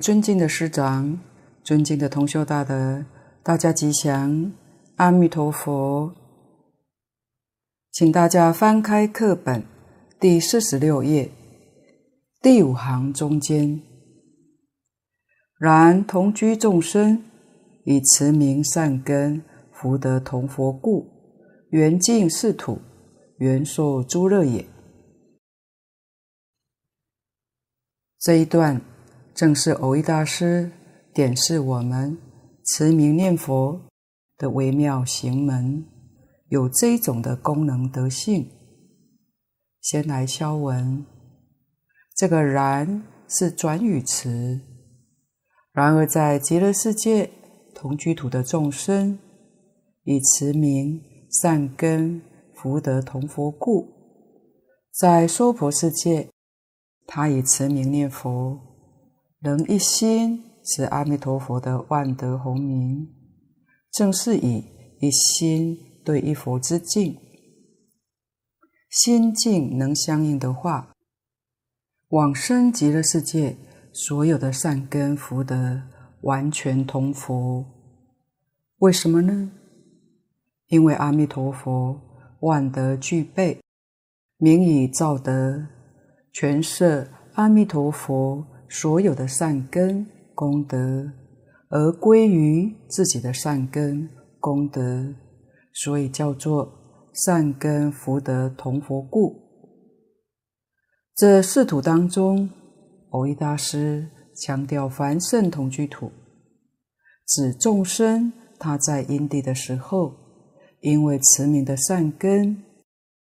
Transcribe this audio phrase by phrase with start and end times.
[0.00, 1.20] 尊敬的师长、
[1.62, 3.04] 尊敬的同修大德，
[3.42, 4.50] 大家吉祥，
[4.96, 6.10] 阿弥陀佛。
[7.92, 9.62] 请大家翻开课本
[10.18, 11.30] 第四十六页，
[12.40, 13.82] 第五行中间。
[15.58, 17.22] 然同居众生，
[17.84, 21.06] 以慈名善根福德同佛故，
[21.72, 22.80] 缘尽是土，
[23.36, 24.64] 缘受诸乐也。
[28.18, 28.80] 这一段。
[29.40, 30.70] 正是蕅益大师
[31.14, 32.18] 点示我们
[32.66, 33.80] 持名念佛
[34.36, 35.82] 的微妙行门，
[36.48, 38.50] 有这种的功能德性。
[39.80, 41.06] 先来消文，
[42.14, 44.60] 这个“然”是转语词。
[45.72, 47.30] 然而在极乐世界
[47.74, 49.18] 同居土的众生，
[50.02, 51.00] 以持名
[51.40, 52.20] 善根
[52.54, 53.88] 福德同佛故，
[54.92, 56.28] 在娑婆世界，
[57.06, 58.66] 他以持名念佛。
[59.42, 63.08] 能一心持阿弥陀佛的万德洪名，
[63.90, 64.64] 正是以
[65.00, 67.16] 一心对一佛之敬，
[68.90, 70.92] 心境能相应的话，
[72.08, 73.56] 往生极乐世界，
[73.94, 75.84] 所有的善根福德
[76.20, 77.64] 完全同佛。
[78.80, 79.52] 为什么呢？
[80.66, 81.98] 因为阿弥陀佛
[82.40, 83.58] 万德具备，
[84.36, 85.66] 名以造德，
[86.30, 88.46] 全摄阿弥陀佛。
[88.72, 91.12] 所有的善根功德，
[91.70, 94.08] 而归于自己的善根
[94.38, 95.12] 功德，
[95.74, 96.72] 所以叫做
[97.12, 99.34] 善根福德同佛故。
[101.16, 102.48] 这四土当中，
[103.10, 106.12] 蕅益大师强调凡圣同居土，
[107.26, 110.14] 指众生他在因地的时候，
[110.80, 112.62] 因为持名的善根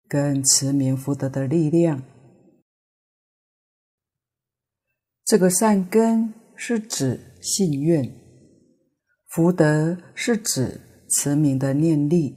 [0.09, 2.01] 跟持名福德的力量。
[5.25, 8.13] 这个善根是指信愿，
[9.29, 12.37] 福德是指慈名的念力，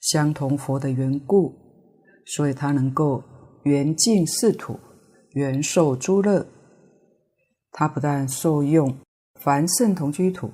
[0.00, 1.52] 相同佛的缘故，
[2.26, 3.22] 所以他能够
[3.64, 4.78] 缘尽四土，
[5.32, 6.46] 缘受诸乐。
[7.72, 8.96] 他不但受用
[9.40, 10.50] 凡圣同居土，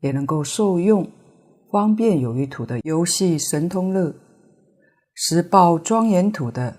[0.00, 1.06] 也能够受用
[1.70, 4.14] 方便有余土的游戏神通乐，
[5.14, 6.74] 十报庄严土的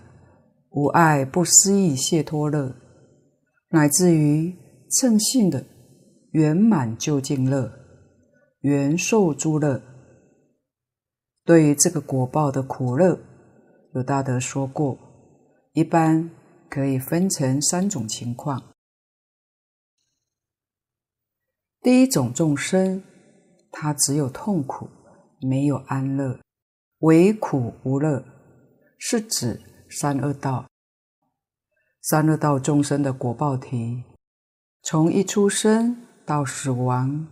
[0.72, 2.76] 无碍不思议解脱乐。
[3.70, 4.56] 乃至于
[4.90, 5.64] 称性的
[6.32, 7.72] 圆满究竟乐，
[8.62, 9.82] 缘受诸乐。
[11.46, 13.20] 对于这个果报的苦乐，
[13.94, 14.98] 有大德说过，
[15.74, 16.30] 一般
[16.70, 18.62] 可以分成三种情况。
[21.82, 23.04] 第一种众生，
[23.72, 24.90] 他只有痛苦，
[25.42, 26.40] 没有安乐，
[27.00, 28.24] 唯苦无乐，
[28.98, 30.68] 是指三恶道。
[32.02, 34.04] 三恶道众生的果报体，
[34.84, 37.28] 从一出生到死亡，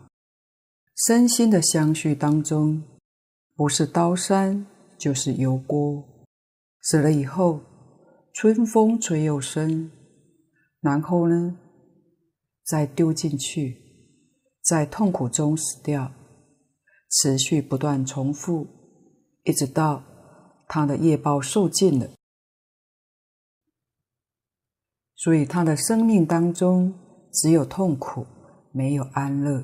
[1.08, 2.84] 身心的相续当中，
[3.56, 4.68] 不是刀山
[4.98, 6.04] 就是油锅。
[6.82, 7.62] 死了以后，
[8.34, 9.90] 春风吹又生，
[10.82, 11.58] 然后呢，
[12.66, 13.82] 再丢进去，
[14.62, 16.12] 在痛苦中死掉，
[17.10, 18.68] 持续不断重复，
[19.44, 20.04] 一直到
[20.68, 22.10] 他的业报受尽了。
[25.18, 26.94] 所以他的生命当中
[27.34, 28.26] 只有痛苦，
[28.72, 29.64] 没有安乐。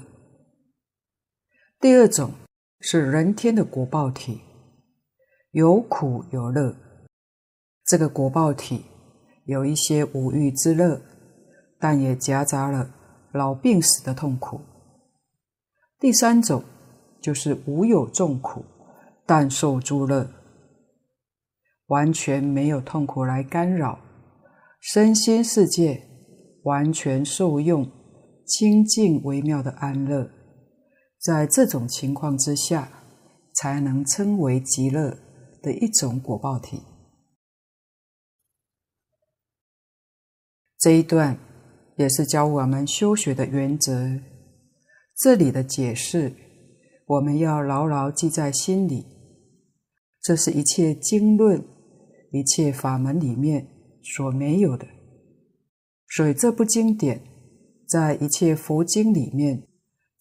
[1.79, 2.31] 第二种
[2.79, 4.41] 是人天的果报体，
[5.51, 6.75] 有苦有乐。
[7.85, 8.85] 这个果报体
[9.45, 10.99] 有一些五欲之乐，
[11.79, 12.89] 但也夹杂了
[13.31, 14.59] 老病死的痛苦。
[15.99, 16.63] 第三种
[17.21, 18.65] 就是无有众苦，
[19.25, 20.27] 但受诸乐，
[21.87, 23.99] 完全没有痛苦来干扰。
[24.85, 26.09] 身心世界
[26.63, 27.89] 完全受用
[28.45, 30.29] 清净微妙的安乐，
[31.17, 32.91] 在这种情况之下，
[33.55, 35.17] 才能称为极乐
[35.61, 36.81] 的一种果报体。
[40.77, 41.39] 这一段
[41.95, 44.19] 也是教我们修学的原则。
[45.15, 46.33] 这里的解释，
[47.05, 49.05] 我们要牢牢记在心里。
[50.21, 51.65] 这是一切经论、
[52.33, 53.69] 一切法门里面。
[54.03, 54.85] 所没有的，
[56.09, 57.21] 所以这部经典
[57.87, 59.67] 在一切佛经里面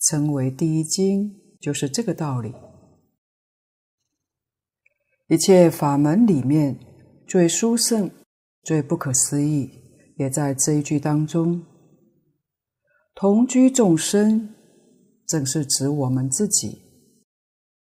[0.01, 2.55] 称为第一经，就是这个道理。
[5.29, 6.79] 一切法门里面
[7.27, 8.11] 最殊胜、
[8.63, 9.71] 最不可思议，
[10.17, 11.65] 也在这一句当中。
[13.15, 14.55] 同居众生，
[15.27, 16.83] 正是指我们自己。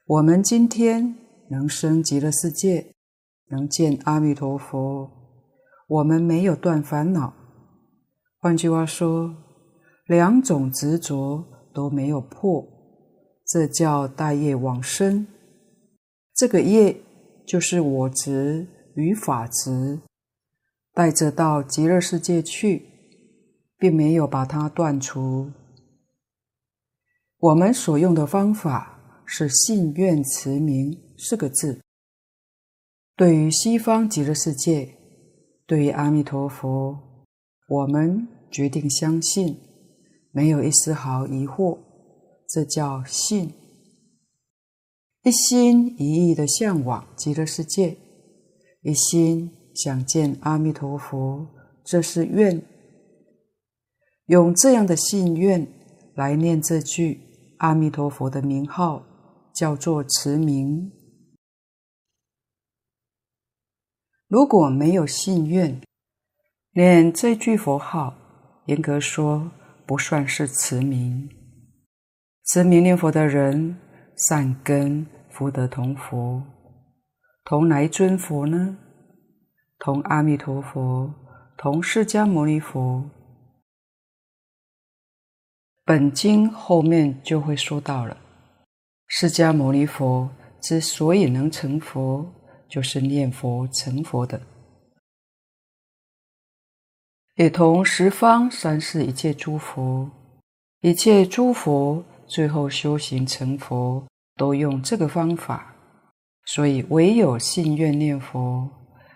[0.06, 1.16] 我们今天
[1.50, 2.94] 能生极乐世界，
[3.50, 5.17] 能见阿弥陀佛。
[5.88, 7.34] 我们没有断烦恼，
[8.39, 9.34] 换句话说，
[10.06, 12.68] 两种执着都没有破，
[13.45, 15.25] 这叫带业往生。
[16.36, 17.01] 这个业
[17.48, 20.01] 就是我执与法执，
[20.94, 22.86] 带着到极乐世界去，
[23.78, 25.51] 并没有把它断除。
[27.38, 31.80] 我们所用的方法是信愿持名四个字。
[33.16, 34.97] 对于西方极乐世界，
[35.68, 36.98] 对于阿弥陀佛，
[37.68, 39.58] 我们决定相信。
[40.31, 41.78] 没有一丝毫疑惑，
[42.48, 43.52] 这叫信。
[45.24, 47.98] 一心一意的向往极乐世界，
[48.81, 51.48] 一心想见阿弥陀佛，
[51.84, 52.64] 这是愿。
[54.28, 55.68] 用这样的信愿
[56.14, 57.19] 来念这句
[57.58, 59.04] 阿弥陀佛的名号，
[59.54, 60.92] 叫做持名。
[64.28, 65.82] 如果没有信愿，
[66.74, 68.14] 念这句佛号，
[68.66, 69.50] 严格说，
[69.86, 71.30] 不算是持名，
[72.46, 73.80] 持名念佛的人，
[74.28, 76.44] 善根福德同佛，
[77.46, 78.78] 同来尊佛呢？
[79.80, 81.10] 同阿弥陀佛，
[81.57, 83.10] 同释迦牟尼佛。
[85.86, 88.18] 本经后面就会说到了，
[89.07, 90.30] 释迦牟尼佛
[90.60, 92.30] 之所以能成佛，
[92.68, 94.42] 就是念佛成佛的。
[97.36, 100.09] 也同十方三世一切诸佛，
[100.81, 104.04] 一切诸佛最后修行成佛，
[104.36, 105.74] 都用这个方法。
[106.45, 108.69] 所以唯有信愿念佛，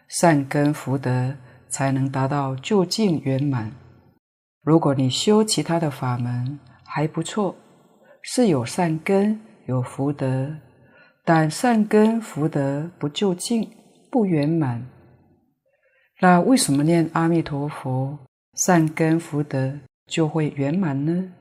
[0.10, 1.36] 善根福德
[1.70, 3.72] 才能达到究竟圆满。
[4.62, 7.56] 如果你修其他的法门还不错，
[8.22, 10.56] 是有善根有福德，
[11.24, 13.70] 但善根福德不究竟
[14.10, 14.86] 不圆满。
[16.20, 18.18] 那为什么念阿弥陀佛，
[18.56, 21.34] 善根福德就会圆满呢？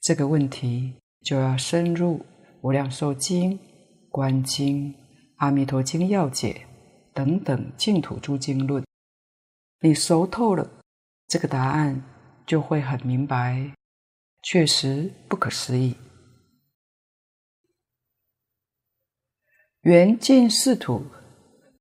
[0.00, 2.18] 这个问题就要深入
[2.62, 3.52] 《无量寿经》
[4.10, 4.92] 《观经》
[5.36, 6.52] 《阿弥陀经要解》
[7.12, 8.84] 等等净土诸经论。
[9.80, 10.68] 你熟透了，
[11.28, 12.02] 这个答案
[12.46, 13.70] 就会很明白，
[14.42, 15.94] 确实不可思议。
[19.84, 21.04] 圆净净土，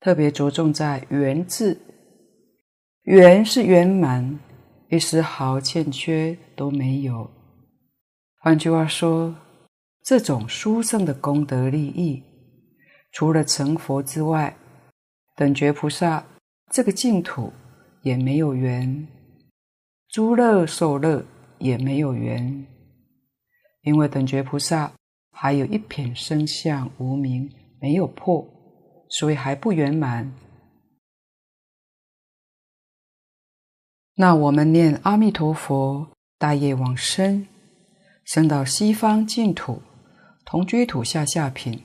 [0.01, 1.79] 特别着重在“圆”字。
[3.03, 4.39] 圆是圆满，
[4.89, 7.31] 一丝毫欠缺都没有。
[8.41, 9.33] 换句话说，
[10.03, 12.21] 这种殊胜的功德利益，
[13.13, 14.53] 除了成佛之外，
[15.37, 16.25] 等觉菩萨
[16.71, 17.53] 这个净土
[18.01, 19.07] 也没有缘，
[20.09, 21.23] 诸乐受乐
[21.57, 22.65] 也没有缘，
[23.83, 24.91] 因为等觉菩萨
[25.31, 27.49] 还有一品生相无明
[27.83, 28.47] 没有破，
[29.09, 30.33] 所以还不圆满。
[34.15, 37.45] 那我们念阿弥陀佛，大业往生，
[38.23, 39.81] 生到西方净土，
[40.45, 41.83] 同居土下下品，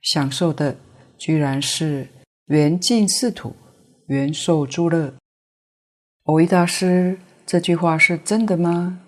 [0.00, 0.76] 享受的
[1.16, 2.08] 居然是
[2.46, 3.54] 圆净净土，
[4.08, 5.14] 圆受诸乐。
[6.24, 9.00] 蕅益大师这句话是真的吗？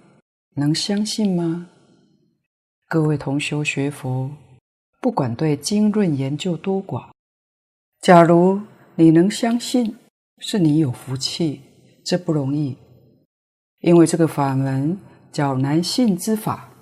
[0.55, 1.69] 能相信吗？
[2.87, 4.31] 各位同修学佛，
[5.07, 7.11] 不管对经论研究多寡，
[8.01, 8.61] 假如
[8.97, 9.95] 你能相信，
[10.39, 11.61] 是你有福气。
[12.05, 12.77] 这不容易，
[13.79, 14.99] 因为这个法门
[15.31, 16.73] 叫难信之法。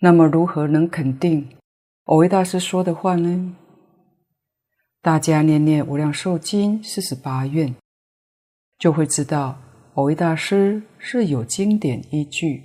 [0.00, 1.46] 那么，如何能肯定
[2.06, 3.54] 蕅益大师说的话呢？
[5.02, 7.76] 大家念念《无量寿经》四十八愿，
[8.78, 9.60] 就会知道
[9.94, 12.64] 蕅益大师是有经典依据，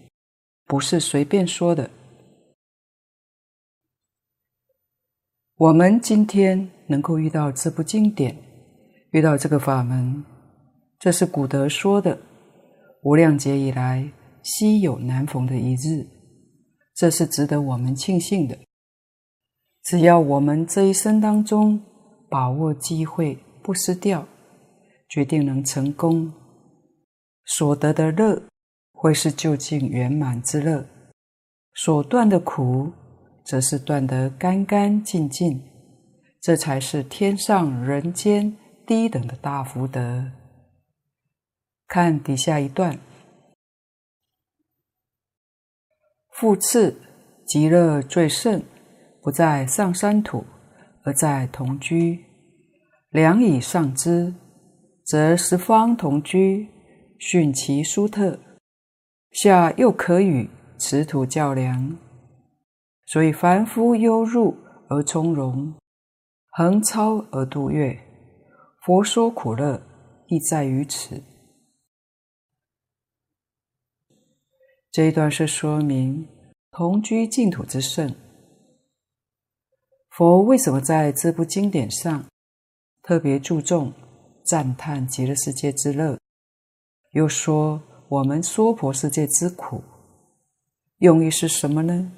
[0.66, 1.92] 不是随便说的。
[5.62, 8.36] 我们今天能够遇到这部经典，
[9.12, 10.26] 遇到这个法门。
[10.98, 12.18] 这是古德说的，
[13.04, 16.04] 无量劫以来稀有难逢的一日，
[16.96, 18.58] 这是值得我们庆幸的。
[19.84, 21.80] 只要我们这一生当中
[22.28, 24.28] 把握机会不失掉，
[25.10, 26.34] 决定能成功，
[27.46, 28.42] 所得的乐
[28.94, 30.84] 会是究竟圆满之乐，
[31.76, 32.92] 所断的苦
[33.44, 35.62] 则是断得干干净净，
[36.40, 38.56] 这才是天上人间
[38.86, 40.32] 低等的大福德。
[41.88, 42.98] 看底下一段，
[46.32, 47.02] 复次，
[47.46, 48.64] 极乐最胜，
[49.22, 50.46] 不在上山土，
[51.04, 52.24] 而在同居。
[53.10, 54.34] 良以上之，
[55.04, 56.70] 则十方同居，
[57.20, 58.40] 逊其殊特。
[59.32, 61.98] 下又可与此土较量，
[63.12, 64.56] 所以凡夫忧入
[64.88, 65.74] 而从容，
[66.52, 67.94] 横超而度越。
[68.86, 69.82] 佛说苦乐，
[70.28, 71.22] 亦在于此。
[74.90, 76.26] 这一段是说明
[76.72, 78.16] 同居净土之胜。
[80.12, 82.26] 佛为什么在这部经典上
[83.04, 83.92] 特别注重
[84.46, 86.18] 赞叹极乐世界之乐，
[87.12, 89.84] 又说我们娑婆世界之苦，
[91.00, 92.14] 用意是什么呢？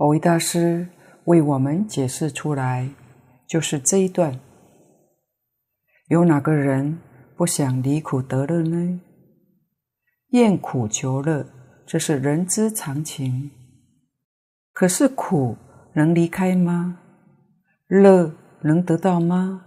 [0.00, 0.88] 蕅益大师
[1.24, 2.88] 为我们解释出来，
[3.46, 4.40] 就是这一段：
[6.08, 6.98] 有哪个人
[7.36, 9.02] 不想离苦得乐呢？
[10.30, 11.46] 厌苦求乐，
[11.84, 13.50] 这是人之常情。
[14.72, 15.58] 可是苦
[15.92, 16.98] 能离开吗？
[17.86, 19.66] 乐能得到吗？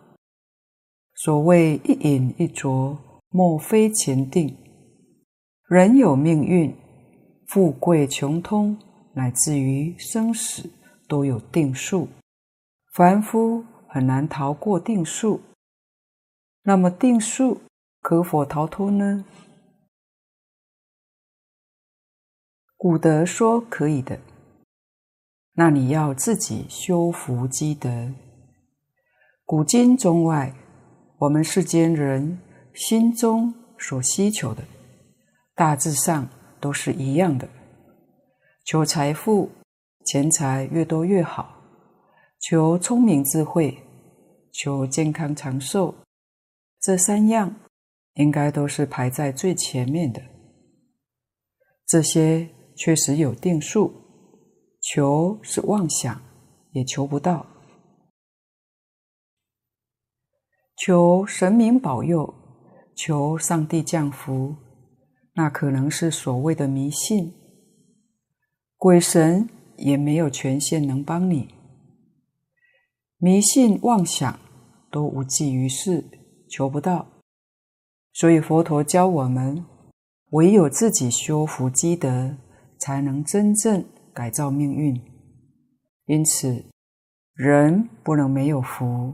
[1.13, 2.97] 所谓一饮一啄，
[3.29, 4.57] 莫非前定。
[5.67, 6.75] 人有命运，
[7.45, 8.75] 富贵穷通。
[9.13, 10.69] 乃至于生死
[11.07, 12.09] 都有定数，
[12.93, 15.41] 凡夫很难逃过定数。
[16.63, 17.61] 那么定数
[18.01, 19.25] 可否逃脱呢？
[22.75, 24.19] 古德说可以的，
[25.53, 28.11] 那你要自己修福积德。
[29.45, 30.53] 古今中外，
[31.19, 32.39] 我们世间人
[32.73, 34.63] 心中所希求的，
[35.53, 36.27] 大致上
[36.59, 37.47] 都是一样的。
[38.65, 39.49] 求财富，
[40.05, 41.43] 钱财越多越好；
[42.39, 43.77] 求聪明智慧，
[44.53, 45.93] 求健康长寿，
[46.79, 47.53] 这三样
[48.13, 50.21] 应该都是排在最前面的。
[51.85, 53.93] 这些确实有定数，
[54.79, 56.21] 求是妄想，
[56.71, 57.45] 也求不到。
[60.77, 62.33] 求神明保佑，
[62.95, 64.55] 求上帝降福，
[65.33, 67.42] 那可能是所谓的迷信。
[68.83, 69.47] 鬼神
[69.77, 71.47] 也没有权限能帮你，
[73.17, 74.37] 迷信妄想
[74.91, 76.03] 都无济于事，
[76.49, 77.07] 求不到。
[78.11, 79.63] 所以佛陀教我们，
[80.31, 82.35] 唯有自己修福积德，
[82.77, 85.01] 才能真正改造命运。
[86.07, 86.65] 因此，
[87.35, 89.13] 人不能没有福，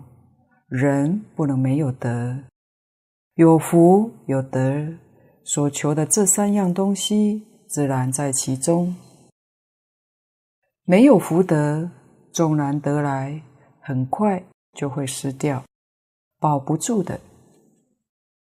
[0.68, 2.40] 人不能没有德，
[3.36, 4.96] 有福有德，
[5.44, 8.96] 所求的这三样东西自然在其中。
[10.90, 11.88] 没有福德，
[12.32, 13.40] 纵然得来，
[13.80, 14.44] 很快
[14.74, 15.64] 就会失掉，
[16.40, 17.20] 保不住的。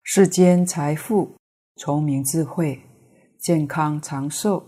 [0.01, 1.35] 世间财富、
[1.75, 2.81] 聪明智慧、
[3.39, 4.63] 健康长寿，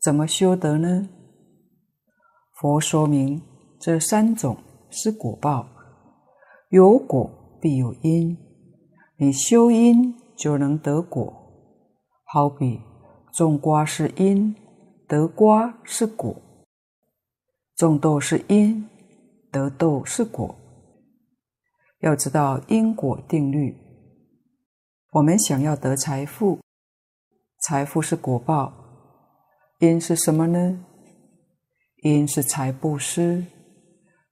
[0.00, 1.08] 怎么修得呢？
[2.52, 3.42] 佛说明
[3.80, 4.56] 这三种
[4.88, 5.66] 是果报，
[6.68, 7.28] 有果
[7.60, 8.38] 必有因，
[9.16, 11.34] 你修因就能得果。
[12.22, 12.80] 好比
[13.32, 14.54] 种瓜是因，
[15.08, 16.36] 得瓜是果。
[17.76, 18.88] 种豆是因，
[19.50, 20.54] 得豆是果。
[22.00, 23.76] 要知道因果定律。
[25.10, 26.60] 我们想要得财富，
[27.62, 28.72] 财富是果报，
[29.80, 30.84] 因是什么呢？
[32.02, 33.44] 因是财布施。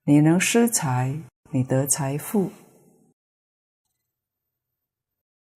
[0.05, 1.19] 你能施财，
[1.51, 2.51] 你得财富；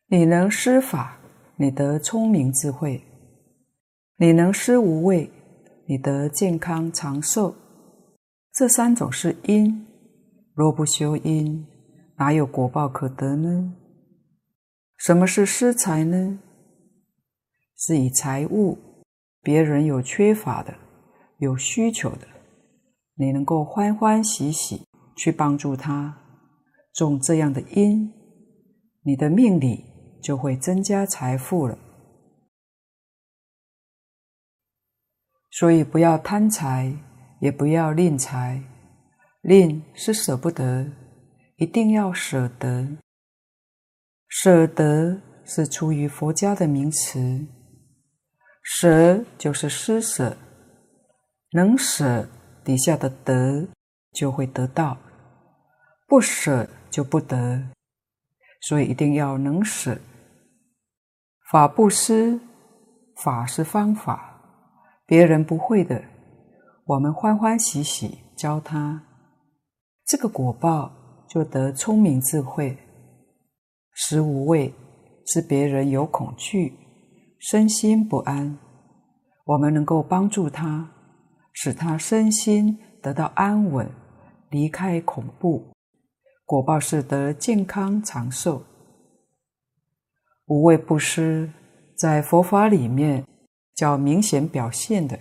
[0.07, 1.19] 你能施法，
[1.57, 3.00] 你得聪明智慧；
[4.16, 5.31] 你能施无畏，
[5.87, 7.55] 你得健康长寿。
[8.56, 9.86] 这三种是因，
[10.54, 11.66] 若不修因，
[12.16, 13.75] 哪有果报可得呢？
[14.96, 16.38] 什么是施财呢？
[17.76, 18.78] 是以财物，
[19.42, 20.75] 别人有缺乏的，
[21.36, 22.26] 有需求的，
[23.16, 26.16] 你能够欢欢喜喜去帮助他，
[26.94, 28.10] 种这样的因，
[29.02, 29.84] 你的命里
[30.22, 31.76] 就会增加财富了。
[35.50, 37.05] 所以不要贪财。
[37.40, 38.62] 也不要吝财，
[39.43, 40.90] 吝是舍不得，
[41.57, 42.97] 一定要舍得。
[44.28, 47.47] 舍得是出于佛家的名词，
[48.62, 50.37] 舍就是施舍，
[51.52, 52.28] 能舍
[52.64, 53.69] 底下的得
[54.12, 54.99] 就会得到，
[56.07, 57.62] 不舍就不得，
[58.62, 59.97] 所以一定要能舍。
[61.52, 62.40] 法不施，
[63.23, 64.40] 法是方法，
[65.07, 66.02] 别人不会的。
[66.87, 69.02] 我们欢欢喜喜教他，
[70.05, 70.93] 这个果报
[71.28, 72.78] 就得聪明智慧。
[73.93, 74.73] 施无畏
[75.26, 76.73] 是别人有恐惧，
[77.40, 78.57] 身心不安，
[79.47, 80.88] 我们能够帮助他，
[81.52, 83.90] 使他身心得到安稳，
[84.50, 85.73] 离开恐怖，
[86.45, 88.63] 果报是得健康长寿。
[90.47, 91.50] 无畏布施
[91.99, 93.26] 在佛法里面
[93.75, 95.19] 较明显表现的。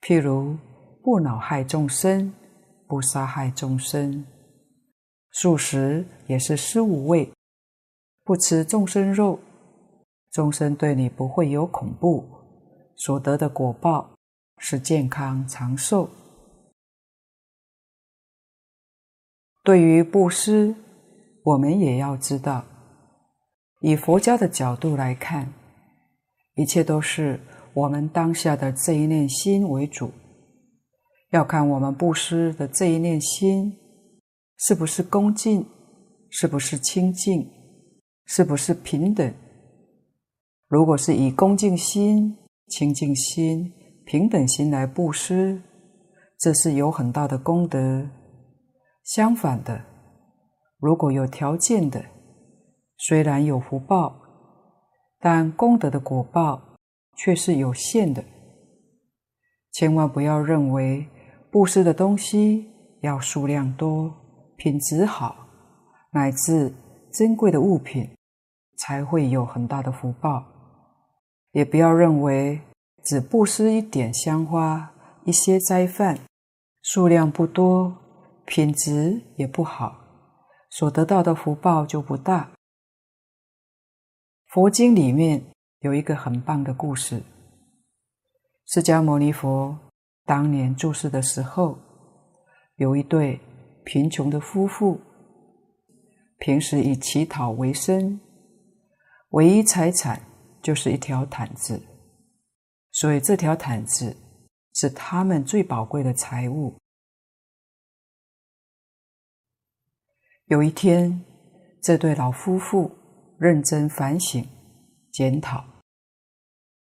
[0.00, 0.56] 譬如
[1.10, 2.30] 不恼害众生，
[2.86, 4.26] 不杀害众生，
[5.30, 7.32] 素食也是施无畏，
[8.26, 9.40] 不吃众生肉，
[10.30, 12.28] 终身对你不会有恐怖，
[12.94, 14.10] 所得的果报
[14.58, 16.10] 是健康长寿。
[19.64, 20.74] 对于布施，
[21.42, 22.62] 我们也要知道，
[23.80, 25.50] 以佛教的角度来看，
[26.56, 27.40] 一切都是
[27.72, 30.12] 我们当下的这一念心为主，
[31.30, 33.76] 要看我们布施的这一念心
[34.56, 35.66] 是不是恭敬，
[36.30, 37.46] 是不是清净，
[38.24, 39.34] 是不是平等。
[40.68, 42.36] 如果是以恭敬心、
[42.68, 43.72] 清净心、
[44.06, 45.62] 平等心来布施，
[46.38, 48.08] 这是有很大的功德。
[49.04, 49.84] 相反的，
[50.78, 52.04] 如果有条件的，
[52.96, 54.20] 虽然有福报，
[55.18, 56.76] 但功德的果报
[57.16, 58.24] 却是有限的。
[59.72, 61.06] 千万不要认为
[61.50, 64.14] 布施的东西要数量多、
[64.56, 65.48] 品质好，
[66.10, 66.72] 乃至
[67.12, 68.08] 珍贵的物品
[68.76, 70.44] 才会有很大的福报。
[71.52, 72.60] 也不要认为
[73.02, 74.92] 只布施一点香花、
[75.24, 76.18] 一些斋饭，
[76.82, 77.96] 数量不多，
[78.44, 79.96] 品质也不好，
[80.70, 82.50] 所得到的福报就不大。
[84.48, 85.42] 佛经里面
[85.80, 87.22] 有一个很棒的故事：
[88.66, 89.78] 释迦牟尼佛
[90.28, 91.76] 当年住世的时候，
[92.76, 93.40] 有一对
[93.84, 95.00] 贫穷的夫妇，
[96.38, 98.20] 平时以乞讨为生，
[99.30, 100.20] 唯一财产。
[100.60, 101.80] 就是一条毯子，
[102.90, 104.14] 所以这条毯子
[104.74, 106.76] 是他们最宝贵的财物。
[110.46, 111.24] 有一天，
[111.80, 112.90] 这对老夫妇
[113.38, 114.44] 认真反省、
[115.12, 115.64] 检讨，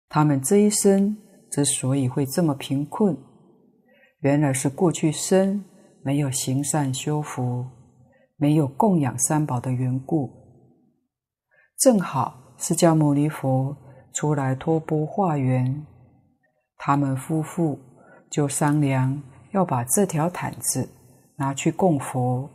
[0.09, 1.17] 他们这一生
[1.53, 3.15] 之所以会这么贫困，
[4.21, 5.63] 原来是过去生
[6.01, 7.63] 没有行善修福，
[8.37, 10.31] 没有供养三宝的缘故，
[11.77, 12.55] 正好。
[12.57, 13.75] 释迦牟尼佛
[14.13, 15.85] 出来托钵化缘，
[16.77, 17.77] 他们夫妇
[18.31, 20.89] 就商量要把这条毯子
[21.35, 22.49] 拿去供佛。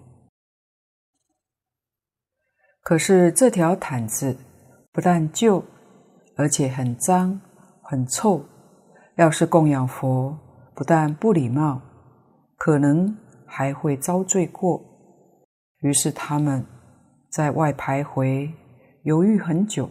[2.80, 4.36] 可是这条毯子
[4.92, 5.62] 不但旧，
[6.36, 7.40] 而且很脏、
[7.82, 8.44] 很臭。
[9.18, 10.38] 要是供养佛，
[10.76, 11.82] 不但不礼貌，
[12.56, 14.80] 可能还会遭罪过。
[15.80, 16.64] 于是他们
[17.28, 18.52] 在外徘徊，
[19.02, 19.90] 犹豫很久。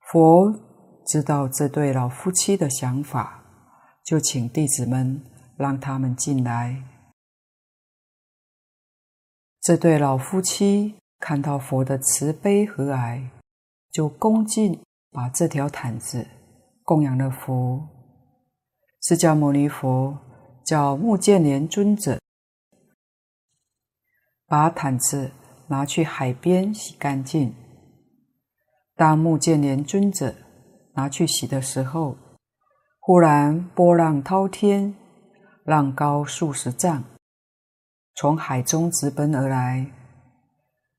[0.00, 0.52] 佛
[1.06, 3.44] 知道这对老夫妻的想法，
[4.04, 5.22] 就请弟子们
[5.56, 6.82] 让他们进来。
[9.60, 13.28] 这对老夫妻看到佛的慈悲和蔼，
[13.92, 14.76] 就恭敬
[15.12, 16.26] 把这条毯子
[16.86, 17.88] 供养了佛。
[19.02, 20.16] 释迦牟尼佛
[20.64, 22.20] 叫目犍连尊者
[24.46, 25.32] 把毯子
[25.66, 27.52] 拿去海边洗干净。
[28.94, 30.32] 当目犍连尊者
[30.94, 32.16] 拿去洗的时候，
[33.00, 34.94] 忽然波浪滔天，
[35.64, 37.02] 浪高数十丈，
[38.14, 39.90] 从海中直奔而来。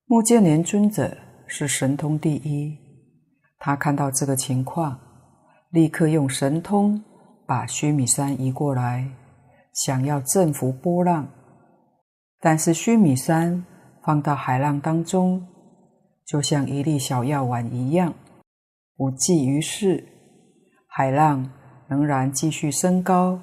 [0.06, 2.78] 目犍连尊者是神通第一，
[3.58, 5.00] 他看到这个情况，
[5.70, 7.04] 立刻用神通
[7.46, 9.10] 把须弥山移过来，
[9.74, 11.28] 想要镇伏波浪，
[12.40, 13.66] 但是须弥山
[14.04, 15.46] 放到海浪当中。
[16.26, 18.14] 就像一粒小药丸一样，
[18.98, 20.06] 无济于事，
[20.86, 21.50] 海浪
[21.88, 23.40] 仍然继续升高。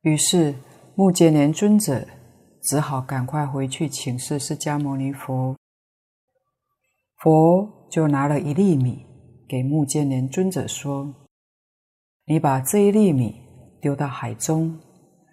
[0.00, 0.54] 于是
[0.96, 2.04] 目犍连尊者
[2.62, 5.56] 只好赶快回去请示释迦牟尼佛。
[7.18, 9.06] 佛就拿了一粒米
[9.48, 11.14] 给目犍连尊者说
[12.26, 13.34] ：“你把这一粒米
[13.80, 14.78] 丢到海中，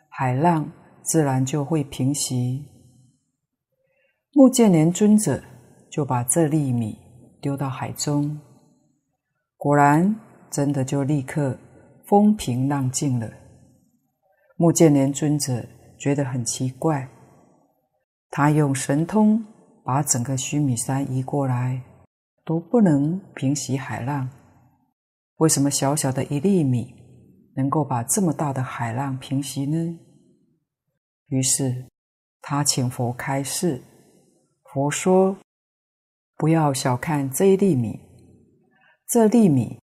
[0.09, 0.71] 海浪
[1.01, 2.65] 自然就会平息。”
[4.33, 5.43] 目犍连尊者
[5.91, 6.97] 就把这粒米
[7.41, 8.39] 丢到海中，
[9.57, 10.15] 果然
[10.51, 11.57] 真的就立刻
[12.07, 13.29] 风平浪静了。
[14.55, 15.65] 目犍连尊者
[15.99, 17.09] 觉得很奇怪，
[18.29, 19.43] 他用神通
[19.83, 21.81] 把整个须弥山移过来，
[22.45, 24.29] 都不能平息海浪，
[25.37, 26.93] 为什么小小的一粒米
[27.55, 29.99] 能够把这么大的海浪平息呢？
[31.27, 31.87] 于是
[32.41, 33.81] 他请佛开示。
[34.65, 35.37] 佛说
[36.35, 37.99] ：“不要小看这一粒米，
[39.07, 39.79] 这粒米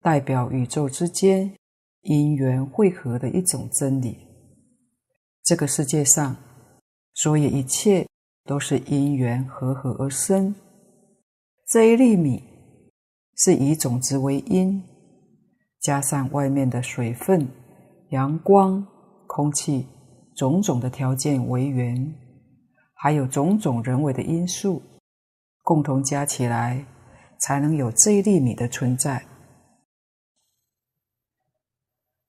[0.00, 1.54] 代表宇宙之间
[2.00, 4.26] 因缘会合的一种真理。
[5.44, 6.34] 这个世界上，
[7.14, 8.06] 所有一切
[8.44, 10.54] 都是因缘和合而生。
[11.72, 12.42] 这一粒米
[13.34, 14.82] 是以种子为因，
[15.80, 17.48] 加上外面的水分、
[18.10, 18.86] 阳光、
[19.26, 19.86] 空气
[20.36, 22.14] 种种的条件为缘。”
[22.92, 24.82] 还有种种人为的因素，
[25.62, 26.84] 共同加起来，
[27.40, 29.24] 才能有这一粒米的存在。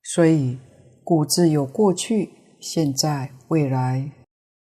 [0.03, 0.57] 所以，
[1.03, 2.29] 故自有过去、
[2.61, 4.09] 现在、未来，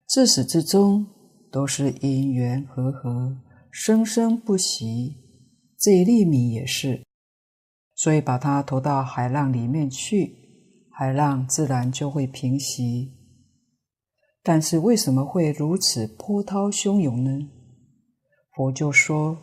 [0.08, 1.06] 自始至终
[1.52, 3.36] 都是因缘和合，
[3.78, 5.16] 生生不息。
[5.78, 7.04] 这一粒米也是，
[7.94, 10.34] 所以把它投到海浪里面去，
[10.90, 13.12] 海浪自然就会平息。
[14.42, 17.50] 但是为什么会如此波涛汹涌呢？
[18.54, 19.36] 佛就说，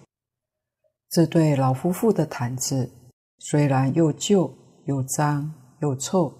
[1.12, 2.92] 这对老夫妇的毯子
[3.38, 4.52] 虽然又旧
[4.88, 6.34] 又脏又臭，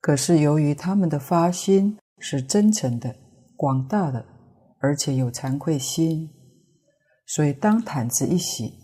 [0.00, 3.16] 可是由于他们的发心是真诚的、
[3.56, 4.24] 广大的，
[4.78, 6.30] 而且有惭愧心，
[7.28, 8.74] 所以当毯子一洗，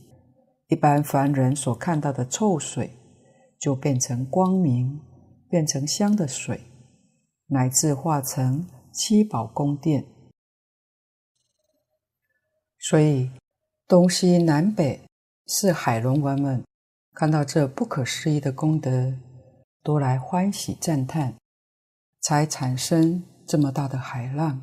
[0.68, 2.96] 一般凡人所看到的臭水
[3.58, 5.00] 就变成光明，
[5.50, 6.60] 变成香的水，
[7.48, 8.64] 乃至化成。
[8.96, 10.04] 七宝宫殿，
[12.78, 13.28] 所以
[13.88, 15.00] 东西南北
[15.48, 16.62] 四海龙王们
[17.12, 19.12] 看到这不可思议的功德，
[19.82, 21.34] 都来欢喜赞叹，
[22.20, 24.62] 才产生这么大的海浪。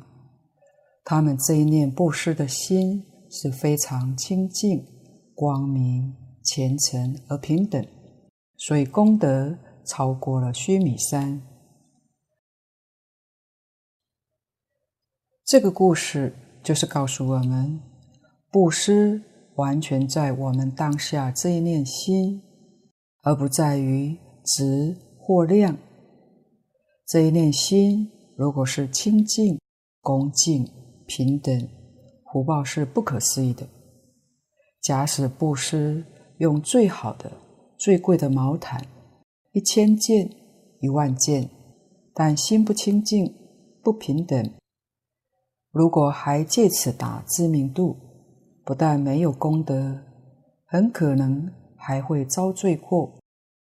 [1.04, 4.86] 他们这一念布施的心是非常清净、
[5.34, 6.14] 光明、
[6.44, 7.82] 虔诚而平等，
[8.58, 11.40] 所以功德超过了须弥山。
[15.46, 17.80] 这个故事就是告诉我们，
[18.50, 19.22] 布施
[19.54, 22.42] 完全在我们当下这一念心，
[23.22, 25.78] 而不在于值或量。
[27.06, 29.58] 这一念心如果是清净、
[30.02, 30.70] 恭敬、
[31.06, 31.68] 平等，
[32.32, 33.68] 福报是不可思议的。
[34.80, 36.02] 假使布施
[36.38, 37.30] 用最好的、
[37.78, 38.86] 最贵的毛毯，
[39.52, 40.30] 一千件、
[40.80, 41.50] 一万件，
[42.14, 43.32] 但心不清净、
[43.82, 44.50] 不平等。
[45.70, 47.96] 如果还借此打知名度，
[48.64, 49.98] 不但没有功德，
[50.64, 53.12] 很可能还会遭罪过。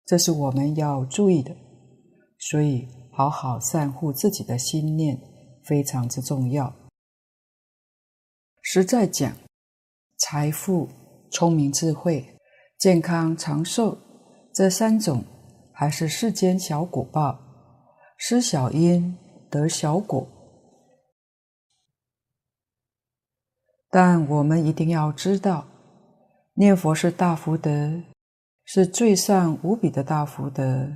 [0.05, 1.57] 这是我们要注意的。
[2.39, 5.19] 所以，好好善护自己的心念，
[5.65, 6.75] 非常之重要。
[8.63, 9.33] 实在讲，
[10.19, 10.89] 财富、
[11.31, 12.25] 聪明智慧、
[12.79, 13.99] 健康长寿
[14.55, 15.25] 这三种，
[15.73, 17.39] 还是世间小果报，
[18.17, 19.19] 施小因
[19.51, 20.27] 得小果。
[23.91, 25.67] 但我们一定要知道，
[26.55, 28.01] 念佛是大福德，
[28.65, 30.89] 是最上无比的大福德，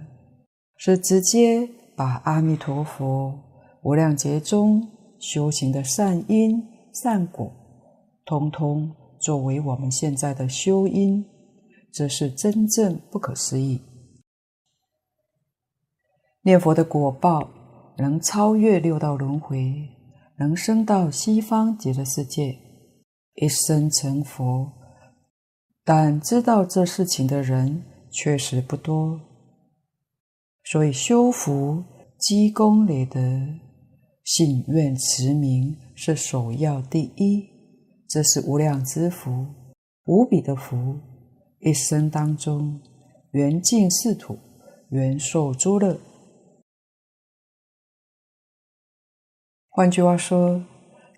[0.77, 3.39] 是直接把阿弥陀佛
[3.83, 6.63] 无量劫中修行的善因
[6.95, 7.53] 善果，
[8.27, 11.25] 通通作为我们现在的修因，
[11.91, 13.81] 这是真正不可思议。
[16.43, 17.49] 念佛的果报
[17.97, 19.89] 能超越六道轮回，
[20.39, 22.59] 能升到西方极乐世界。
[23.39, 24.73] 一生成佛，
[25.85, 29.21] 但知道这事情的人确实不多，
[30.65, 31.85] 所以修福、
[32.19, 33.21] 积功累德、
[34.25, 37.47] 信愿持名是首要第一，
[38.09, 39.47] 这是无量之福，
[40.05, 40.99] 无比的福。
[41.61, 42.81] 一生当中，
[43.33, 44.39] 缘尽四土，
[44.91, 45.99] 缘受诸乐。
[49.69, 50.63] 换句话说，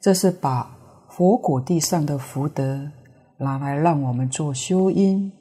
[0.01, 0.77] 这是把。
[1.11, 2.93] 佛果地上的福德
[3.39, 5.33] 拿来让我们做修因。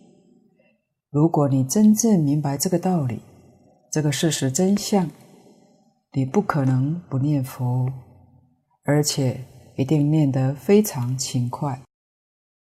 [1.12, 3.22] 如果你真正明白这个道理，
[3.92, 5.08] 这个事实真相，
[6.14, 7.88] 你不可能不念佛，
[8.86, 9.40] 而且
[9.78, 11.82] 一定念得非常勤快。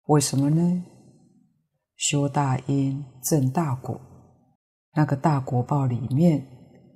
[0.08, 0.84] 为什么呢？
[1.96, 4.00] 修大因，证大果，
[4.94, 6.46] 那个大果报里面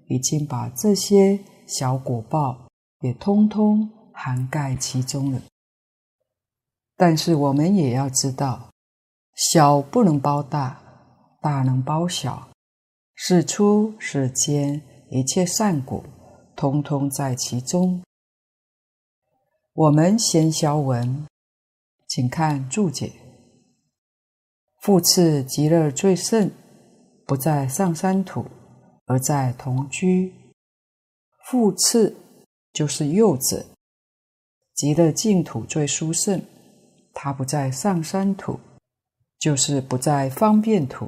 [0.08, 2.68] 已经把这些小果报
[3.00, 5.42] 也通通涵盖其中了。
[6.98, 8.70] 但是我们也要知道，
[9.36, 10.82] 小不能包大，
[11.42, 12.50] 大能包小。
[13.16, 16.04] 世出世间一切善果，
[16.58, 18.02] 通通在其中。
[19.80, 21.26] 我们先消文，
[22.06, 23.14] 请看注解：
[24.82, 26.52] 复次极乐最胜，
[27.26, 28.46] 不在上三土，
[29.06, 30.34] 而在同居。
[31.46, 32.14] 复次
[32.74, 33.66] 就是又者，
[34.76, 36.42] 极乐净土最殊胜。
[37.14, 38.60] 它不在上三土，
[39.40, 41.08] 就是不在方便土、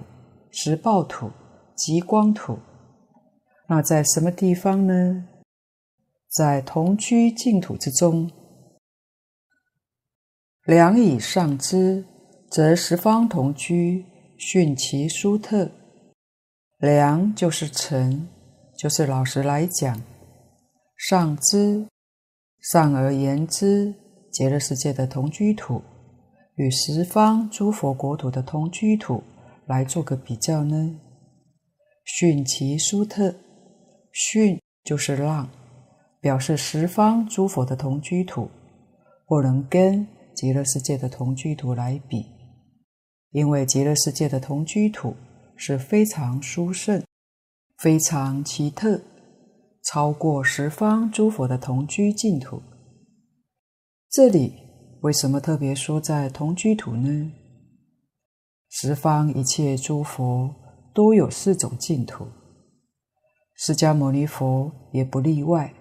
[0.49, 1.29] 十报土、
[1.75, 2.57] 极光土。
[3.67, 5.27] 那在什么地方呢？
[6.29, 8.31] 在同居净土之中。
[10.65, 12.05] 良以上之，
[12.51, 14.05] 则十方同居，
[14.37, 15.67] 逊其殊特。
[16.77, 18.27] 良就是诚，
[18.77, 19.99] 就是老实来讲。
[20.95, 21.87] 上之，
[22.59, 23.91] 上而言之，
[24.31, 25.81] 极乐世界的同居土。
[26.55, 29.23] 与十方诸佛国土的同居土
[29.65, 30.95] 来做个比较呢？
[32.05, 33.33] 巽其殊特，
[34.13, 35.49] 巽就是浪，
[36.19, 38.47] 表示十方诸佛的同居土，
[39.25, 42.25] 不能跟极乐世界的同居土来比，
[43.31, 45.15] 因为极乐世界的同居土
[45.55, 47.03] 是非常殊胜、
[47.77, 49.01] 非常奇特，
[49.83, 52.61] 超过十方诸佛的同居净土。
[54.09, 54.53] 这里
[55.01, 57.31] 为什么特别说在同居土呢？
[58.69, 60.53] 十方一切诸佛
[60.93, 62.25] 都有四种净土，
[63.55, 65.73] 释迦牟尼佛也不例外。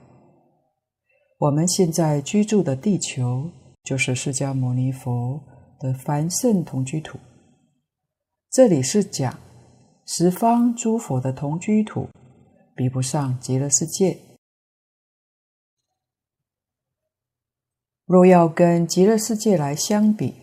[1.38, 3.50] 我们现在居住的地球，
[3.82, 5.42] 就是释迦牟尼佛
[5.78, 7.18] 的凡圣同居土。
[8.50, 9.38] 这里是讲
[10.06, 12.08] 十方诸佛的同居土，
[12.74, 14.18] 比不上极乐世界。
[18.04, 20.34] 若要跟极乐世界来相比，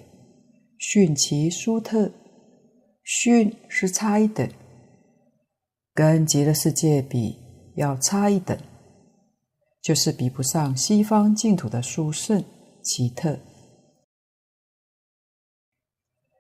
[0.78, 2.12] 逊其殊特，
[3.04, 4.50] 逊是差一等，
[5.94, 7.38] 跟极乐世界比
[7.76, 8.58] 要差一等，
[9.82, 12.42] 就是比不上西方净土的殊胜
[12.88, 13.38] 奇特。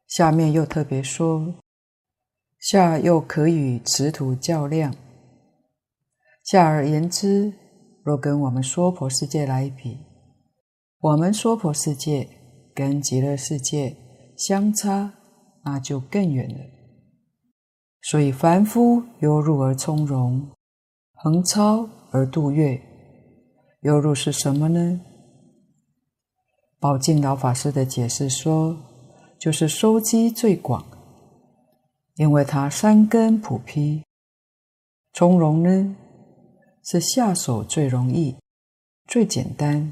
[0.07, 1.55] 下面又特别说，
[2.59, 4.95] 下又可与此土较量。
[6.45, 7.53] 下而言之，
[8.05, 9.97] 若跟我们娑婆世界来比。
[10.99, 12.29] 我们娑婆世界
[12.73, 13.97] 跟极乐世界
[14.37, 15.13] 相差，
[15.65, 16.63] 那就更远了。
[18.03, 20.49] 所以凡夫犹入而从容，
[21.15, 22.81] 横超而度越。
[23.81, 25.01] 犹入是什么呢？
[26.79, 28.77] 宝静老法师的解释说，
[29.39, 30.85] 就是收集最广，
[32.17, 34.03] 因为他三根普披。
[35.11, 35.95] 从容呢，
[36.83, 38.35] 是下手最容易、
[39.07, 39.91] 最简单。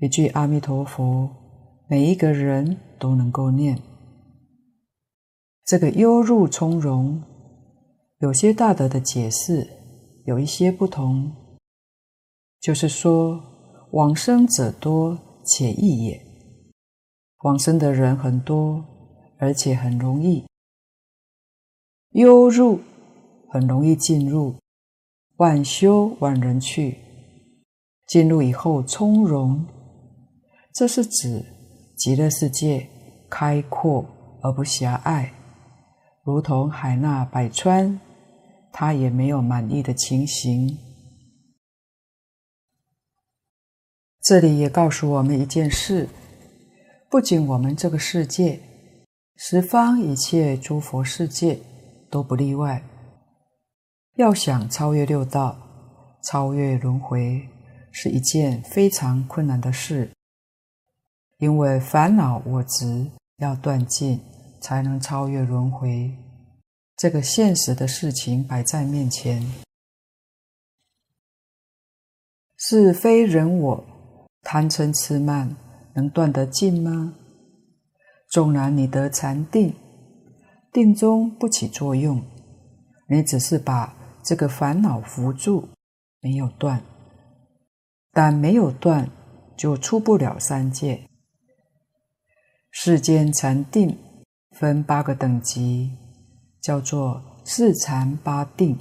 [0.00, 1.30] 一句阿弥陀佛，
[1.88, 3.80] 每一个人都能够念。
[5.64, 7.22] 这个优入从容，
[8.18, 9.66] 有些大德的解释
[10.26, 11.32] 有一些不同，
[12.60, 13.42] 就是说
[13.92, 15.18] 往生者多
[15.52, 16.24] 且易也，
[17.42, 18.84] 往生的人很多，
[19.36, 20.46] 而且很容易。
[22.10, 22.78] 忧入
[23.48, 24.54] 很容易进入，
[25.38, 26.98] 万修万人去，
[28.06, 29.66] 进入以后从容。
[30.72, 31.44] 这是指
[31.96, 32.86] 极乐世界
[33.28, 34.06] 开阔
[34.42, 35.32] 而不狭隘，
[36.22, 38.00] 如同海纳百川，
[38.72, 40.78] 它也没有满意的情形。
[44.22, 46.08] 这里也告诉我们一件事：
[47.08, 48.60] 不仅我们这个世界，
[49.36, 51.58] 十方一切诸佛世界
[52.10, 52.82] 都不例外。
[54.16, 55.56] 要想超越六道、
[56.22, 57.48] 超越轮回，
[57.90, 60.10] 是一件非常困难的事。
[61.38, 63.06] 因为烦恼我执
[63.38, 64.20] 要断尽，
[64.60, 66.14] 才能超越轮回。
[66.98, 69.42] 这个现实的事情摆在面前，
[72.58, 73.84] 是非人我
[74.42, 75.56] 贪嗔痴慢
[75.94, 77.14] 能断得尽吗？
[78.30, 79.74] 纵然你得禅定，
[80.72, 82.22] 定中不起作用，
[83.08, 85.68] 你只是把这个烦恼扶住，
[86.20, 86.80] 没有断。
[88.12, 89.08] 但没有断，
[89.56, 91.06] 就出不了三界。
[92.70, 93.98] 世间禅定
[94.52, 95.90] 分八个等级，
[96.60, 98.78] 叫做四禅八定。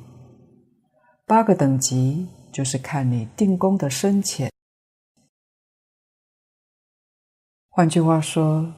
[1.25, 4.51] 八个等级就是看你定功的深浅。
[7.79, 8.73] 换句话说，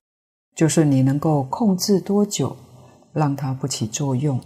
[0.56, 2.56] 就是你能够控制多久，
[3.14, 4.40] 让它不起作用。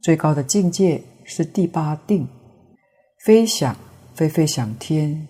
[0.00, 2.26] 最高的境界是第八定，
[3.22, 3.76] 非想
[4.14, 5.28] 非非想天，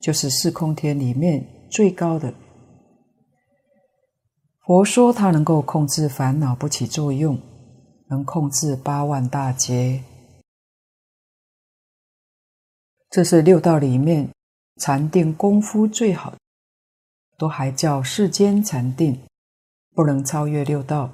[0.00, 2.34] 就是四空天里面最高的。
[4.66, 7.40] 佛说他能够控制烦恼不起作用，
[8.08, 10.02] 能控制八万大劫。
[13.08, 14.28] 这是六道里面
[14.80, 16.38] 禅定功夫最好的，
[17.38, 19.18] 都还叫世间禅定，
[19.94, 21.10] 不能超越六道。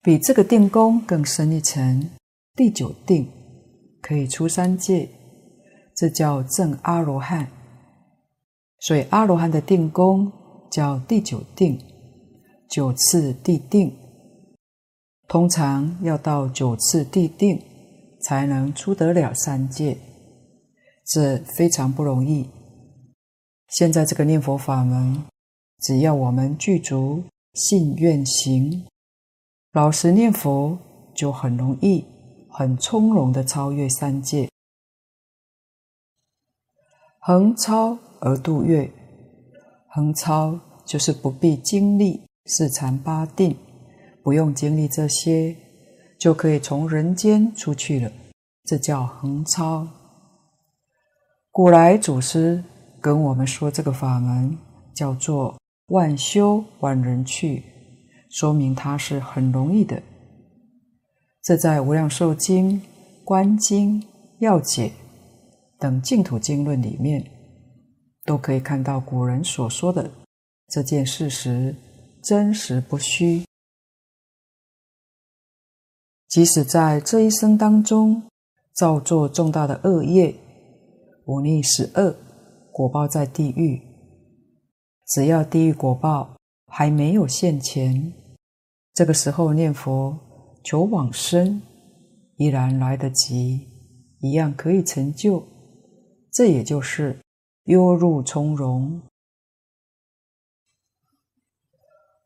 [0.00, 2.08] 比这个定功更深一层，
[2.54, 3.28] 第九定
[4.00, 5.08] 可以出三界，
[5.96, 7.50] 这叫正阿罗汉。
[8.78, 10.32] 所以阿罗汉的定功
[10.70, 11.78] 叫第九定。
[12.68, 13.92] 九次地定，
[15.28, 17.60] 通常要到九次地定
[18.20, 19.96] 才能出得了三界，
[21.04, 22.48] 这非常不容易。
[23.76, 25.22] 现在这个念佛法门，
[25.80, 28.86] 只要我们具足信愿行，
[29.72, 30.78] 老实念佛，
[31.14, 32.02] 就很容易、
[32.48, 34.48] 很从容地超越三界，
[37.18, 38.90] 横超而度越，
[39.88, 40.58] 横超。
[40.86, 43.58] 就是不必经历四禅八定，
[44.22, 45.54] 不用经历这些，
[46.16, 48.10] 就可以从人间出去了。
[48.64, 49.86] 这叫横超。
[51.50, 52.62] 古来祖师
[53.06, 54.58] 跟我们说，这个法门
[54.92, 55.56] 叫做
[55.90, 57.62] 万修万人去，
[58.30, 60.02] 说明它是很容易的。
[61.40, 62.72] 这在《无量寿经》
[63.22, 64.02] 《观经》
[64.40, 64.88] 《要解》
[65.78, 67.24] 等净土经论里面，
[68.24, 70.10] 都可以看到古人所说的。
[70.66, 71.76] 这件事实
[72.24, 73.44] 真实不虚，
[76.26, 78.24] 即使在这一生当中
[78.74, 80.34] 造作重大的恶业，
[81.26, 82.16] 忤逆十恶，
[82.76, 83.80] 果报在地狱。
[85.06, 86.36] 只要地狱果报
[86.66, 88.12] 还没有现前，
[88.92, 90.14] 这个时候念佛
[90.62, 91.62] 求往生，
[92.36, 93.66] 依然来得及，
[94.20, 95.42] 一样可以成就。
[96.30, 97.18] 这也就是
[97.64, 99.00] 忧入从容。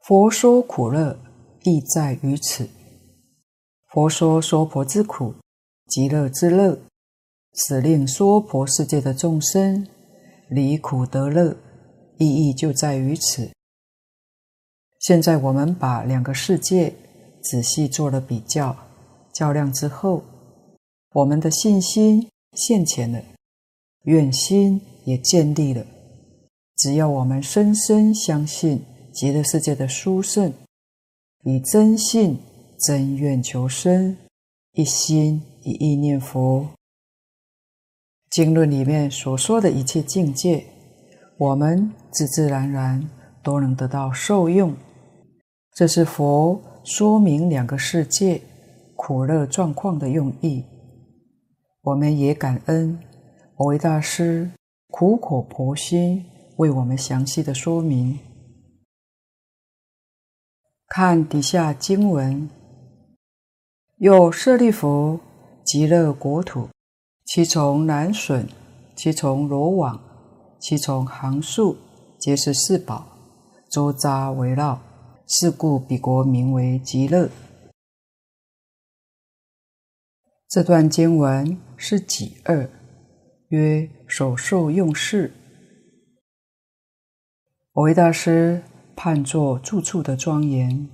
[0.03, 1.17] 佛说苦乐，
[1.63, 2.69] 意在于此。
[3.93, 5.33] 佛说娑婆之苦，
[5.87, 6.77] 极乐之乐，
[7.55, 9.87] 使令娑婆世界的众生
[10.51, 11.57] 离苦得乐，
[12.19, 13.51] 意义就在于此。
[14.99, 16.93] 现在我们把两个世界
[17.43, 18.77] 仔细做了比较、
[19.33, 20.23] 较量之后，
[21.15, 23.23] 我们的信心现前了，
[24.03, 25.87] 愿心也建立了。
[26.77, 28.85] 只要我们深深相信。
[29.13, 30.55] 极乐世界的殊胜，
[31.43, 32.39] 以真信
[32.79, 34.17] 真愿求生，
[34.75, 36.65] 一心一意念佛。
[38.31, 40.65] 经论里面所说的一切境界，
[41.37, 43.11] 我们自自然然
[43.43, 44.73] 都能得到受用。
[45.75, 48.41] 这是佛说明两个世界
[48.95, 50.65] 苦乐状况的用意。
[51.83, 52.99] 我们也感恩
[53.57, 54.49] 我为大师
[54.91, 56.25] 苦口婆心
[56.59, 58.19] 为我们详细的说明。
[60.87, 62.49] 看底下经文，
[63.97, 65.19] 有舍利弗，
[65.65, 66.69] 极乐国土，
[67.33, 68.45] 其从栏楯，
[68.97, 70.03] 其从罗网，
[70.59, 71.77] 其从行树，
[72.19, 73.07] 皆是四宝，
[73.71, 74.83] 周匝围绕。
[75.29, 77.31] 是故彼国名为极乐。
[80.49, 82.69] 这段经文是己二，
[83.51, 85.33] 曰所受用事。
[87.73, 88.61] 蕅益大师。
[88.97, 90.91] 判作住处的庄严，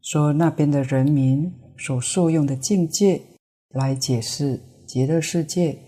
[0.00, 3.20] 说那边的人民所受用的境界
[3.68, 5.78] 来解释极乐世界。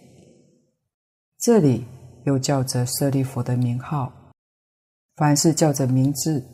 [1.39, 1.87] 这里
[2.27, 4.13] 又叫着舍利弗的名号，
[5.17, 6.45] 凡是叫着名字，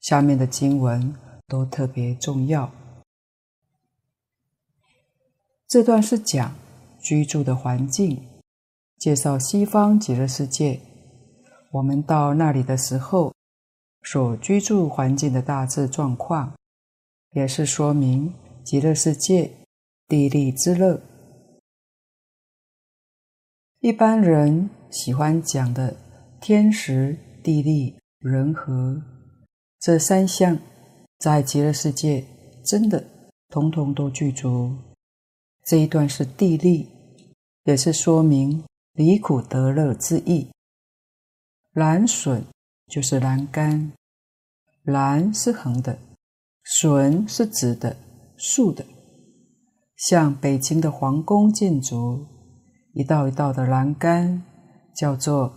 [0.00, 1.12] 下面的经文
[1.48, 2.72] 都特别重要。
[5.66, 6.54] 这段是讲
[7.00, 8.24] 居住的环境，
[8.98, 10.80] 介绍西方极乐世界。
[11.72, 13.34] 我们到那里的时候。
[14.04, 16.52] 所居住环境的大致状况，
[17.34, 18.34] 也是说明
[18.64, 19.48] 极乐世界
[20.08, 21.00] 地利之乐。
[23.82, 25.96] 一般人喜欢讲的
[26.40, 29.02] 天时、地利、人和
[29.80, 30.56] 这三项，
[31.18, 32.24] 在极乐世界
[32.64, 33.04] 真的
[33.48, 34.72] 统统都具足。
[35.66, 36.88] 这一段是地利，
[37.64, 38.62] 也是说明
[38.92, 40.48] 离苦得乐之意。
[41.72, 42.44] 栏楯。
[42.88, 43.92] 就是栏杆，
[44.82, 45.98] 栏是横的，
[46.62, 47.96] 楯是直的、
[48.36, 48.84] 竖的。
[49.96, 52.26] 像北京的皇宫建筑，
[52.92, 54.42] 一道一道的栏杆，
[54.94, 55.52] 叫做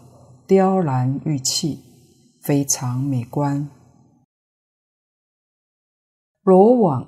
[0.47, 1.79] 雕栏玉砌，
[2.41, 3.69] 非常美观。
[6.43, 7.07] 罗网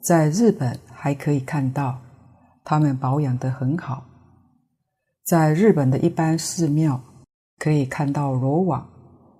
[0.00, 2.00] 在日本还可以看到，
[2.64, 4.04] 他们保养得很好。
[5.24, 7.00] 在日本的一般寺庙
[7.58, 8.88] 可以看到罗网。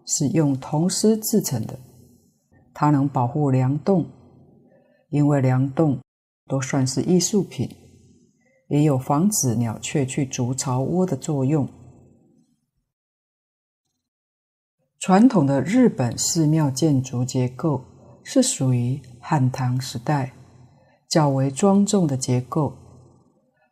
[0.05, 1.79] 是用铜丝制成的，
[2.75, 4.05] 它能保护梁栋，
[5.11, 6.01] 因为梁栋
[6.49, 7.71] 都算是艺术品，
[8.73, 11.69] 也有防止鸟雀去筑巢窝的作用。
[14.99, 17.85] 传统的日本寺庙建筑结构
[18.25, 20.33] 是属于汉唐时代
[21.07, 22.73] 较为庄重的结构，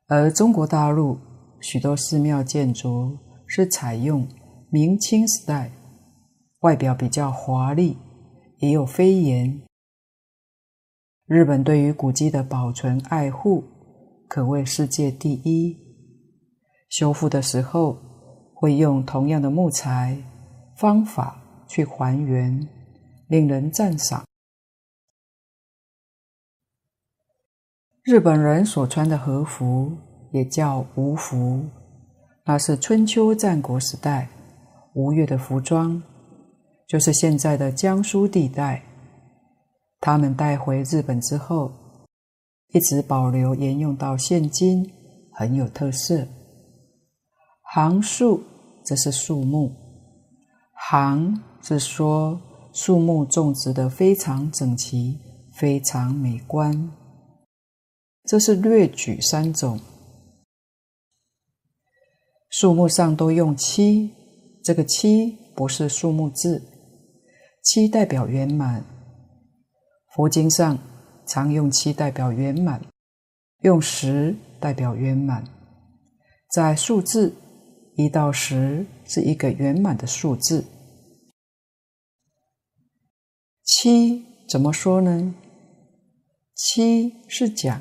[0.07, 1.17] 而中国大陆
[1.63, 4.29] 许多寺庙建筑是采用
[4.71, 5.73] 明清时代。
[6.61, 7.97] 外表比较华丽，
[8.59, 9.63] 也有飞檐。
[11.25, 13.65] 日本对于古迹的保存爱护，
[14.31, 15.77] 可谓世界第一。
[16.89, 17.99] 修复的时候，
[18.55, 20.17] 会用同样的木材
[20.77, 22.69] 方法去还原，
[23.27, 24.25] 令人赞赏。
[28.05, 29.91] 日本人所穿的和服
[30.31, 31.65] 也叫吴服，
[32.45, 34.29] 那是春秋战国时代
[34.95, 36.01] 吴越的服装。
[36.87, 38.81] 就是现在的江苏地带。
[40.01, 41.73] 他们带回日本之后，
[42.73, 44.89] 一直保留沿用到现今，
[45.33, 46.27] 很有特色。
[47.63, 48.43] 行树，
[48.85, 49.73] 这是树木。
[50.75, 52.41] 行是说
[52.73, 55.19] 树木种植得非常整齐，
[55.53, 56.93] 非常美观。
[58.25, 59.81] 这是略举三种。
[62.51, 64.11] 树木上都用七，
[64.63, 66.63] 这个七不是树木字，
[67.63, 68.85] 七代表圆满。
[70.15, 70.77] 佛经上
[71.31, 72.85] 常用七代表圆满，
[73.63, 75.45] 用十代表圆满。
[76.51, 77.33] 在数字
[77.95, 80.65] 一到十是一个圆满的数字。
[83.63, 85.33] 七怎么说呢？
[86.57, 87.81] 七是讲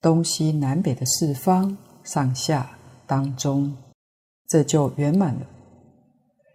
[0.00, 2.76] 东西南北的四方、上下、
[3.06, 3.76] 当中。
[4.48, 5.46] 这就圆满了。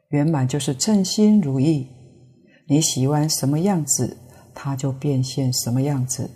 [0.09, 1.87] 圆满就是称心如意，
[2.67, 4.17] 你喜欢什么样子，
[4.59, 6.27] 它就变现什么样子，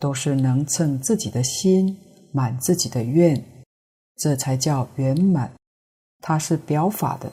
[0.00, 1.94] 都是能称自己的心，
[2.32, 3.44] 满自己的愿，
[4.16, 5.52] 这才叫圆满。
[6.22, 7.30] 它是表法的。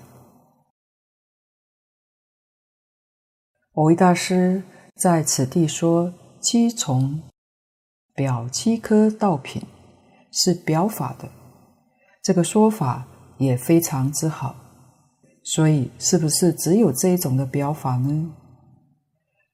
[3.72, 4.62] 蕅益大师
[4.98, 7.24] 在此地说：七从
[8.14, 9.64] 表七颗道品，
[10.34, 11.30] 是表法的。
[12.22, 13.08] 这个说法。
[13.40, 14.54] 也非常之好，
[15.46, 18.36] 所以是不是只有这一种的表法呢？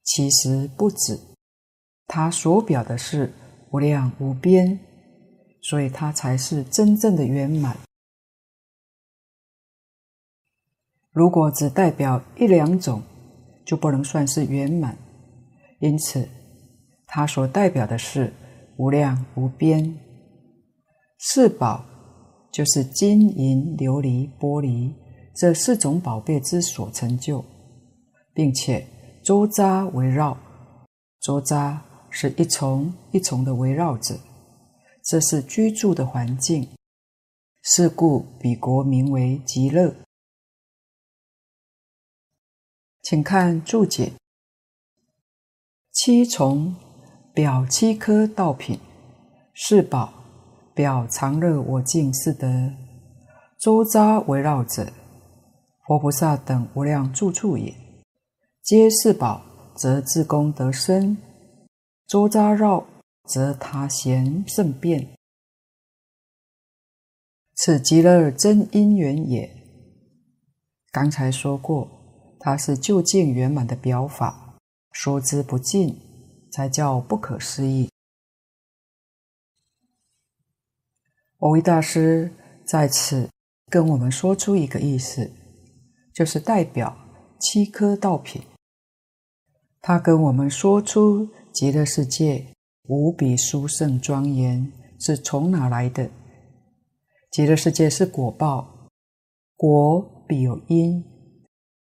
[0.06, 1.20] 其实不止，
[2.06, 3.30] 它所表的是
[3.70, 4.80] 无量无边，
[5.60, 7.76] 所以它才是真正的圆满。
[11.12, 13.02] 如果只代表一两种，
[13.66, 14.96] 就不能算是圆满。
[15.80, 16.26] 因此，
[17.06, 18.32] 它所代表的是
[18.78, 19.98] 无量无边
[21.18, 21.84] 四宝。
[22.52, 24.90] 就是金银琉璃玻璃
[25.34, 27.44] 这四种宝贝之所成就，
[28.32, 28.86] 并且
[29.26, 30.38] 周匝围绕，
[31.18, 31.76] 周匝
[32.10, 34.14] 是一重一重的围绕着，
[35.02, 36.68] 这是居住的环境。
[37.60, 39.96] 是故彼国名为极乐。
[43.02, 44.12] 请看注解：
[45.90, 46.76] 七重
[47.34, 48.78] 表七颗道品，
[49.56, 50.12] 四宝。
[50.72, 52.46] 表常乐我净四德，
[53.58, 54.92] 周匝围绕者，
[55.84, 57.85] 佛菩萨等无量住处也。
[58.66, 59.46] 皆是宝，
[59.76, 61.16] 则自功德深；
[62.08, 62.84] 周匝绕，
[63.22, 65.16] 则他贤圣辩。
[67.54, 69.48] 此极乐真因缘也。
[70.90, 71.88] 刚才说过，
[72.40, 74.58] 它是究竟圆满的表法，
[74.90, 75.96] 说之不尽，
[76.50, 77.88] 才叫不可思议。
[81.38, 82.32] 我为大师
[82.66, 83.30] 在此
[83.70, 85.30] 跟我们说出一个意思，
[86.12, 86.96] 就是代表
[87.38, 88.42] 七颗道品。
[89.88, 92.44] 他跟我们说出极乐世界
[92.88, 96.10] 无比殊胜庄严是从哪来的？
[97.30, 98.88] 极乐世界是果报，
[99.54, 101.04] 果必有因，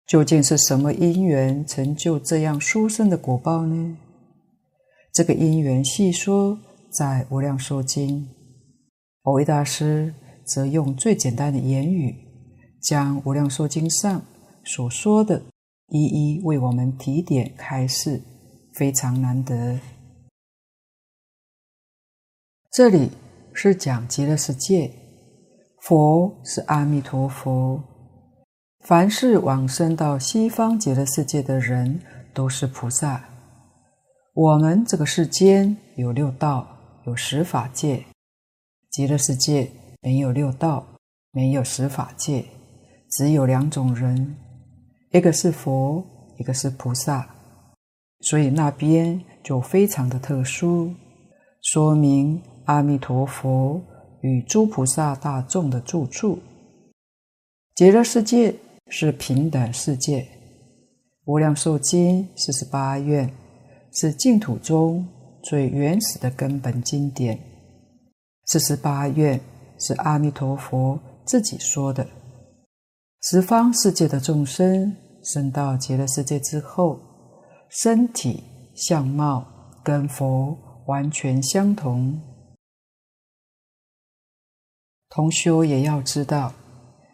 [0.06, 3.98] 究竟是什么因缘成就这样殊胜的果报呢？
[5.12, 6.60] 这个因缘细说
[6.92, 8.20] 在《无量寿经》。
[9.24, 10.14] 蕅益大师
[10.46, 12.16] 则用最简单的言语，
[12.80, 14.22] 将《无量寿经》上
[14.64, 15.42] 所说的，
[15.88, 18.22] 一一为我们提点开示，
[18.74, 19.80] 非常难得。
[22.72, 23.12] 这里
[23.54, 24.92] 是讲极乐世界，
[25.82, 27.82] 佛是阿弥陀佛，
[28.82, 32.02] 凡是往生到西方极乐世界的人，
[32.34, 33.24] 都是菩萨。
[34.34, 36.68] 我们这个世间有六道，
[37.06, 38.06] 有十法界。
[38.90, 39.72] 极乐世界
[40.02, 40.86] 没有六道，
[41.32, 42.46] 没有十法界，
[43.12, 44.36] 只有两种人，
[45.16, 46.04] 一个是佛，
[46.38, 47.26] 一个是菩萨，
[48.20, 50.94] 所以那边就非常的特殊，
[51.62, 53.82] 说明阿弥陀佛
[54.20, 56.38] 与诸菩萨大众的住处。
[57.76, 58.54] 极乐世界
[58.90, 60.28] 是平等世界，
[61.24, 63.34] 无量寿经四十八愿
[63.94, 65.08] 是净土中
[65.42, 67.40] 最原始的根本经典。
[68.48, 69.40] 四十八愿
[69.80, 72.06] 是阿弥陀佛自己说的。
[73.22, 74.94] 十方世界的众生
[75.26, 77.00] 生到极乐世界之后，
[77.68, 78.44] 身体
[78.76, 79.44] 相貌
[79.84, 80.56] 跟佛
[80.86, 82.22] 完全相同。
[85.10, 86.54] 同修也要知道，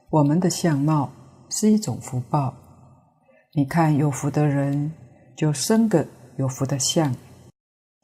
[0.10, 1.10] 我们的相貌
[1.50, 2.54] 是一种福报。
[3.54, 4.92] 你看，有福的人
[5.38, 6.06] 就生个
[6.38, 7.16] 有福的相，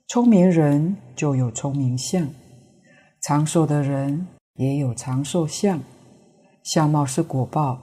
[0.07, 2.25] 聪明人就有聪明相。
[3.23, 5.81] 长寿的人也有长寿相，
[6.63, 7.81] 相貌是果报。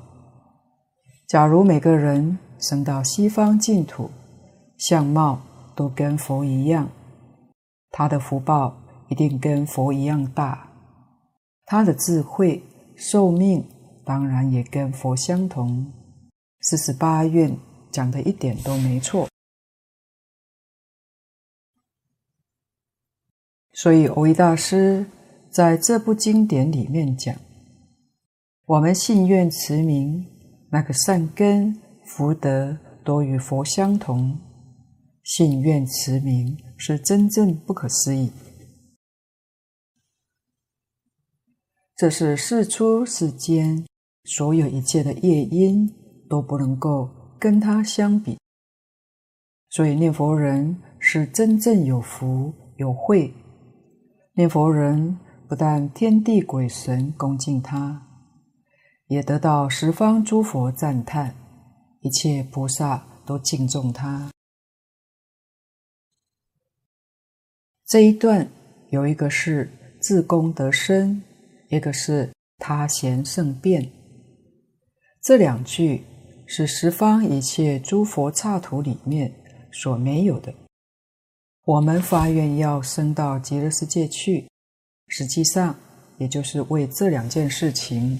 [1.34, 4.08] 假如每个人生到西方净土，
[4.78, 5.42] 相貌
[5.74, 6.88] 都跟佛一样，
[7.90, 8.76] 他的福报
[9.08, 10.68] 一定跟佛一样大，
[11.66, 12.62] 他的智慧
[12.94, 13.66] 寿命
[14.04, 15.92] 当然也跟佛相同。
[16.60, 17.58] 四十八愿
[17.90, 19.26] 讲的一点都没错。
[23.72, 25.04] 所以，蕅益大师
[25.50, 27.34] 在这部经典里面讲，
[28.66, 30.24] 我们信愿持名，
[30.74, 34.36] 那个善根福德都与佛相同。
[35.22, 38.30] 信愿持名是真正不可思议，
[41.96, 43.86] 这是世出世间
[44.24, 45.88] 所有一切的业因
[46.28, 47.08] 都不能够
[47.38, 48.36] 跟他相比。
[49.70, 53.32] 所以，念佛人是真正有福有慧。
[54.34, 55.18] 念佛人
[55.48, 58.13] 不但天地鬼神恭敬他，
[59.08, 61.34] 也得到十方诸佛赞叹，
[62.00, 64.30] 一切菩萨都敬重他。
[67.86, 68.50] 这一段
[68.90, 71.22] 有一个是自功德深，
[71.68, 73.90] 一个是他贤圣辩。
[75.22, 76.02] 这两句
[76.46, 79.32] 是十方一切诸佛刹土里面
[79.70, 80.52] 所没有的。
[81.64, 84.48] 我们发愿要升到极乐世界去，
[85.08, 85.74] 实际上
[86.18, 88.18] 也就是为这两件事情。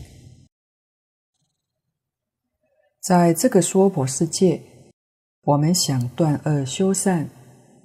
[3.05, 4.63] 在这个娑婆世界，
[5.43, 7.29] 我们想断恶修善、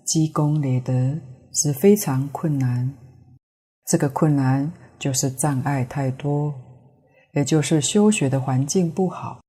[0.05, 0.93] 积功累德
[1.53, 2.89] 是非常困难。
[3.86, 6.53] 这个困难就是障碍太多，
[7.34, 9.41] 也就是修学的环境不好，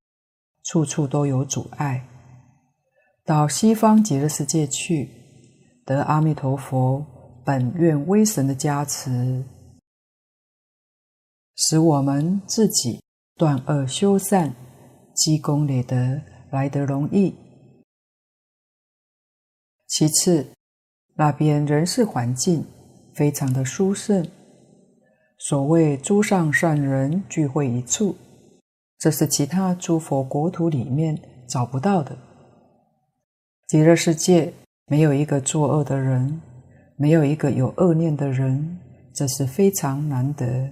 [0.65, 2.05] 处处都有阻碍。
[3.25, 5.09] 到西方极乐世界去。
[5.87, 7.05] 得阿弥陀佛
[7.45, 9.45] 本愿威神的加持，
[11.57, 13.03] 使我们自己
[13.37, 14.55] 断恶修善、
[15.15, 17.35] 积功累德来得容易。
[19.87, 20.47] 其次，
[21.15, 22.65] 那边人事环境
[23.15, 24.27] 非常的殊胜，
[25.39, 28.17] 所谓诸上善人聚会一处，
[28.99, 32.17] 这是其他诸佛国土里面找不到的。
[33.69, 34.53] 极乐世界。
[34.87, 36.41] 没有一个作恶的人，
[36.97, 38.77] 没有一个有恶念的人，
[39.15, 40.69] 这是非常难得。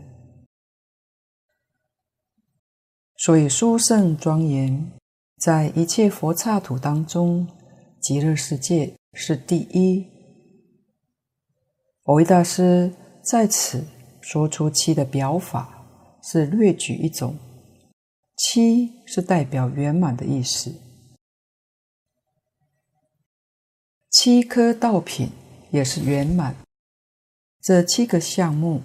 [3.18, 4.92] 所以殊胜庄严，
[5.38, 7.48] 在一切佛刹土当中，
[8.00, 10.06] 极乐世界是第一。
[12.04, 12.94] 蕅益大师
[13.24, 13.84] 在此
[14.20, 15.84] 说出七的表法，
[16.22, 17.36] 是略举一种，
[18.36, 20.72] 七是代表圆满的意思。
[24.10, 25.28] 七颗道品
[25.70, 26.54] 也是圆满，
[27.60, 28.80] 这七个项目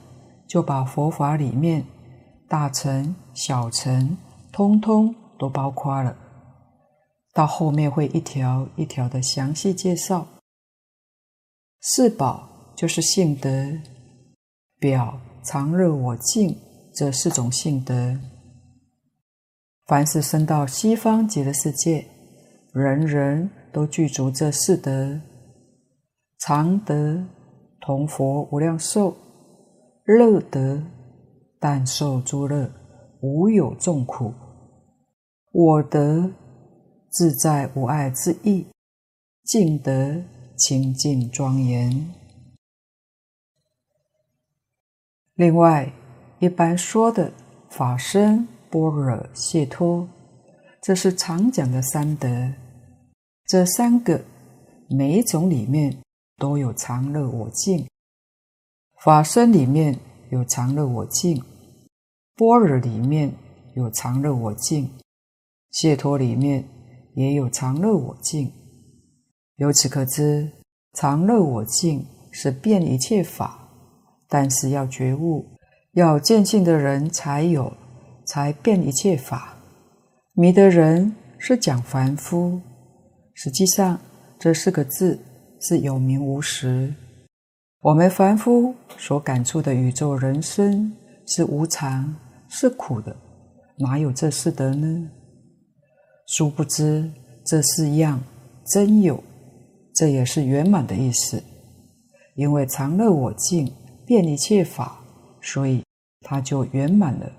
[0.50, 1.86] 就把佛法里面
[2.48, 4.18] 大乘、小乘，
[4.52, 6.16] 通通都包括了。
[7.34, 10.28] 到后面会一条一条的详细介绍。
[11.82, 13.50] 四宝就是性德，
[14.80, 16.58] 表、常乐、我净
[16.94, 18.18] 这四种性德。
[19.86, 22.06] 凡是生到西方极乐世界，
[22.74, 23.50] 人人。
[23.74, 25.20] 都具足这四德，
[26.38, 27.26] 常德
[27.82, 29.18] 同佛无量寿，
[30.06, 30.80] 乐德
[31.66, 32.70] 但受诸乐，
[33.22, 34.34] 无有众苦；
[35.54, 36.30] 我德
[37.10, 38.68] 自在无碍之意，
[39.46, 40.22] 净德
[40.58, 42.14] 清净庄严。
[45.36, 45.90] 另外，
[46.40, 47.32] 一般说的
[47.70, 50.06] 法身、般若、解脱，
[50.82, 52.28] 这是常讲的三德。
[53.46, 54.22] 这三个
[54.90, 55.98] 每一种里面
[56.36, 57.88] 都有常乐我净，
[59.02, 59.98] 法身里面
[60.30, 61.42] 有常乐我净，
[62.36, 63.32] 般若里面
[63.76, 64.90] 有常乐我净，
[65.72, 66.68] 解脱里面
[67.16, 68.52] 也有常乐我净。
[69.58, 70.52] 由此可知，
[70.94, 73.70] 常乐我净是变一切法，
[74.28, 75.46] 但是要觉悟，
[75.94, 77.72] 要见性的人才有，
[78.26, 79.56] 才变一切法。
[80.34, 82.60] 迷的人是讲凡夫。
[83.36, 84.00] 实际上，
[84.40, 85.20] 这四个字
[85.62, 86.94] 是有名无实。
[87.82, 90.92] 我们凡夫所感触的宇宙人生
[91.28, 92.16] 是无常、
[92.56, 93.16] 是苦的，
[93.78, 95.10] 哪有这四德呢？
[96.28, 97.12] 殊不知
[97.44, 98.24] 这四样
[98.68, 99.22] 真有，
[99.96, 101.44] 这也是圆满的意思。
[102.36, 103.74] 因为常乐我净，
[104.06, 105.04] 遍一切法，
[105.42, 105.84] 所以
[106.22, 107.32] 它就圆满了。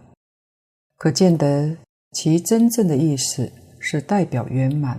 [0.97, 1.77] 可见得
[2.11, 4.99] 其真正的意思是代表圆满。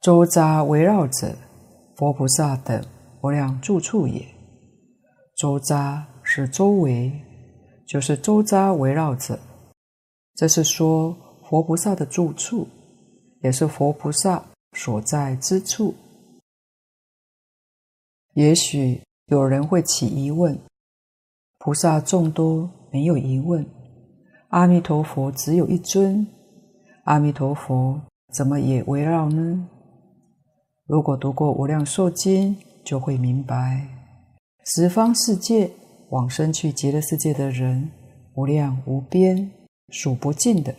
[0.00, 1.36] 周匝围绕者，
[1.96, 2.82] 佛菩萨等
[3.20, 4.26] 无量住处也。
[5.36, 7.12] 周匝是周围，
[7.86, 9.38] 就是周匝围绕着。
[10.34, 11.16] 这是说，
[11.48, 12.66] 佛菩萨的住处，
[13.42, 15.94] 也是佛菩萨所在之处。
[18.34, 20.58] 也许有人会起疑问：
[21.58, 23.64] 菩萨众多，没有疑问，
[24.48, 26.26] 阿弥陀佛只有一尊，
[27.04, 28.00] 阿弥陀佛
[28.32, 29.68] 怎么也围绕呢？
[30.86, 33.86] 如果读过《无量寿经》，就会明白，
[34.66, 35.70] 十方世界
[36.14, 37.90] 往生去极乐世界的人
[38.34, 39.50] 无量无边，
[39.88, 40.72] 数不尽的。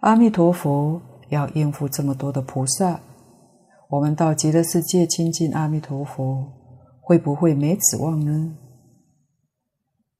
[0.00, 1.00] 阿弥陀佛
[1.30, 3.00] 要应付这么多的菩萨，
[3.88, 6.46] 我们到极乐世界亲近阿弥陀佛，
[7.00, 8.54] 会不会没指望呢？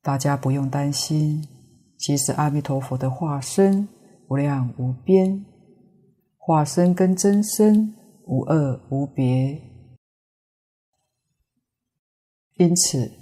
[0.01, 1.47] 大家不用担心，
[1.99, 3.87] 其实阿弥陀佛的化身
[4.28, 5.45] 无量无边，
[6.39, 9.61] 化身跟真身无二无别，
[12.57, 13.12] 因此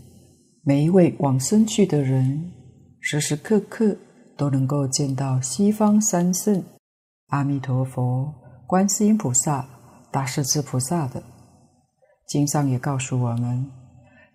[0.65, 2.53] 每一位往生去的人，
[3.01, 3.97] 时时刻刻
[4.37, 6.63] 都能够见到西方三圣
[7.31, 8.33] 阿弥陀佛、
[8.69, 9.67] 观世音菩萨、
[10.13, 11.21] 大势至菩萨的。
[12.29, 13.69] 经上也告诉我们，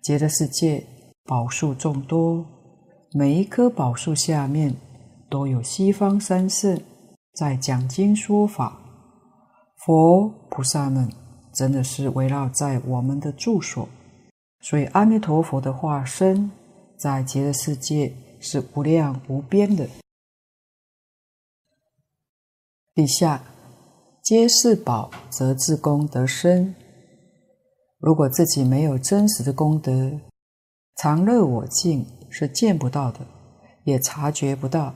[0.02, 0.86] 极乐世界
[1.24, 2.44] 宝树众多，
[3.14, 4.76] 每一棵宝树下面
[5.30, 6.78] 都有西方三圣
[7.36, 8.78] 在讲经说法。
[9.78, 11.10] 佛菩萨们
[11.54, 13.88] 真的是围绕在我们的住所，
[14.60, 16.50] 所以阿弥陀佛的化身
[16.96, 19.88] 在极乐世界是无量无边的。
[22.94, 23.42] 底下
[24.22, 26.74] 皆是宝，则自功德深。
[27.98, 30.20] 如果自己没有真实的功德，
[30.96, 33.20] 常乐我净是见不到的，
[33.84, 34.94] 也察觉不到。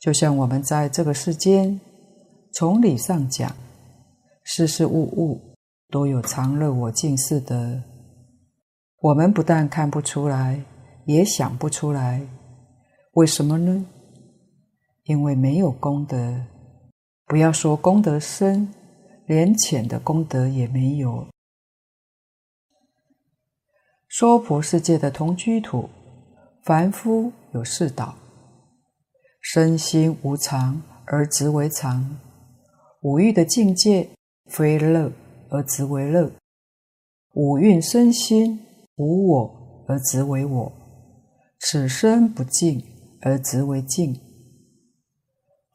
[0.00, 1.80] 就像我们在这个世间。
[2.54, 3.50] 从理上讲，
[4.44, 5.40] 事事物物
[5.88, 7.82] 都有常乐我净似的。
[9.02, 10.62] 我们不但看不出来，
[11.06, 12.24] 也想不出来，
[13.14, 13.84] 为什么呢？
[15.02, 16.46] 因为没有功德。
[17.26, 18.72] 不要说功德深，
[19.26, 21.26] 连浅的功德也没有。
[24.08, 25.90] 娑婆世界的同居土，
[26.62, 28.14] 凡夫有四道，
[29.40, 32.20] 身心无常而执为常。
[33.00, 34.08] 五欲的境界
[34.46, 35.10] 非乐
[35.50, 36.30] 而执为乐，
[37.34, 38.64] 五蕴身心
[38.96, 40.72] 无我而执为我，
[41.60, 42.82] 此身不净
[43.20, 44.20] 而执为净。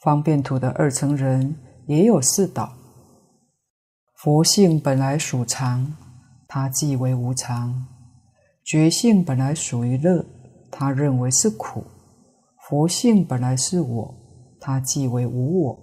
[0.04, 1.56] 方便土的二乘人
[1.88, 2.74] 也有四倒，
[4.16, 5.96] 佛性本来属常，
[6.48, 7.74] 他即为无常；
[8.64, 10.26] 觉性本来属于乐，
[10.72, 11.82] 他认为是苦；
[12.68, 14.16] 佛性本来是我，
[14.60, 15.80] 他即为无我。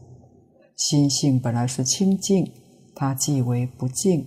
[0.76, 2.50] 心性本来是清净，
[2.96, 4.26] 它即为不净。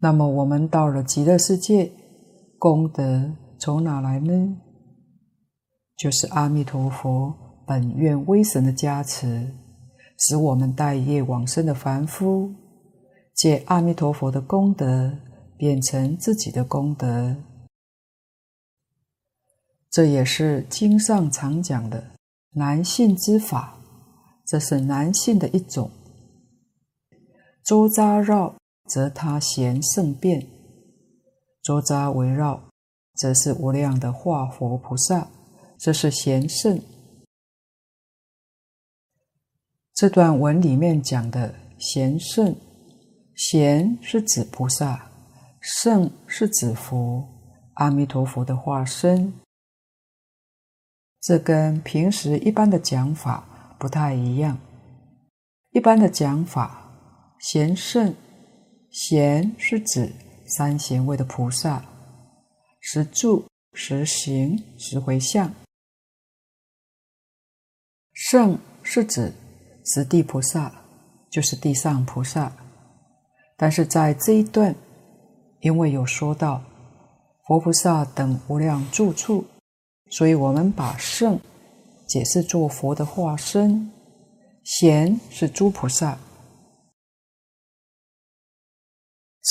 [0.00, 1.92] 那么我们到了极乐世界，
[2.58, 4.56] 功德从哪来呢？
[5.96, 7.34] 就是阿弥陀佛
[7.66, 9.54] 本愿威神的加持，
[10.18, 12.54] 使我们带业往生的凡夫，
[13.34, 15.12] 借阿弥陀佛的功德
[15.58, 17.36] 变成自己的功德。
[19.90, 22.12] 这也是经上常讲的。
[22.52, 23.78] 难信之法，
[24.46, 25.90] 这是难信的一种。
[27.62, 28.56] 周匝绕，
[28.90, 30.40] 则他贤圣变；
[31.62, 32.60] 周匝围绕，
[33.14, 35.28] 则是无量的化佛菩萨，
[35.78, 36.82] 这是贤圣。
[39.94, 42.56] 这段文里面讲的贤圣，
[43.36, 45.10] 贤是指菩萨，
[45.60, 47.28] 圣是指佛，
[47.74, 49.32] 阿弥陀佛的化身。
[51.20, 54.58] 这跟平时一般的讲法不太一样。
[55.72, 56.90] 一般的讲法，
[57.38, 58.14] 贤圣，
[58.90, 60.12] 贤是指
[60.46, 61.84] 三贤位的菩萨，
[62.80, 65.54] 实住、实行、实回向。
[68.12, 69.32] 圣是指
[69.84, 70.72] 实地菩萨，
[71.30, 72.52] 就是地上菩萨。
[73.56, 74.74] 但是在这一段，
[75.60, 76.62] 因为有说到
[77.46, 79.44] 佛菩萨等无量住处。
[80.10, 81.38] 所以，我们把圣
[82.08, 83.88] 解释作佛的化身，
[84.64, 86.18] 贤是诸菩萨，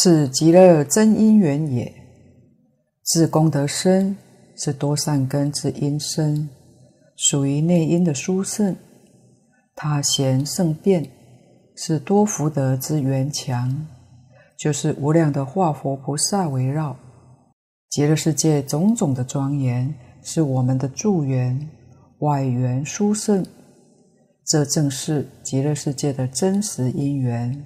[0.02, 1.94] 此极乐真因缘也。
[3.04, 4.16] 自功德深
[4.56, 6.48] 是多善根之因深，
[7.18, 8.74] 属于内因的殊胜。
[9.76, 11.06] 他贤圣变
[11.76, 13.88] 是多福德之缘强，
[14.58, 16.96] 就是无量的化佛菩萨围绕
[17.90, 19.94] 极乐世界种种的庄严。
[20.24, 21.70] 是我们的助缘
[22.20, 23.46] 外缘殊胜，
[24.46, 27.66] 这正是极乐世界的真实因缘。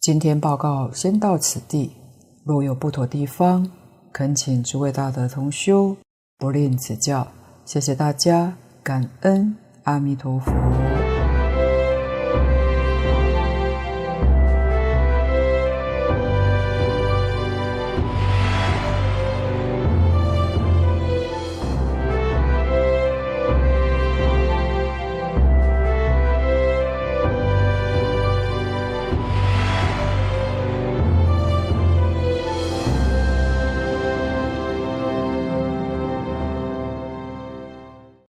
[0.00, 1.92] 今天报告先到此地，
[2.42, 3.70] 若有不妥地方，
[4.14, 5.94] 恳请诸位大德同修
[6.38, 7.28] 不吝指教。
[7.66, 10.50] 谢谢大家，感恩阿弥陀佛。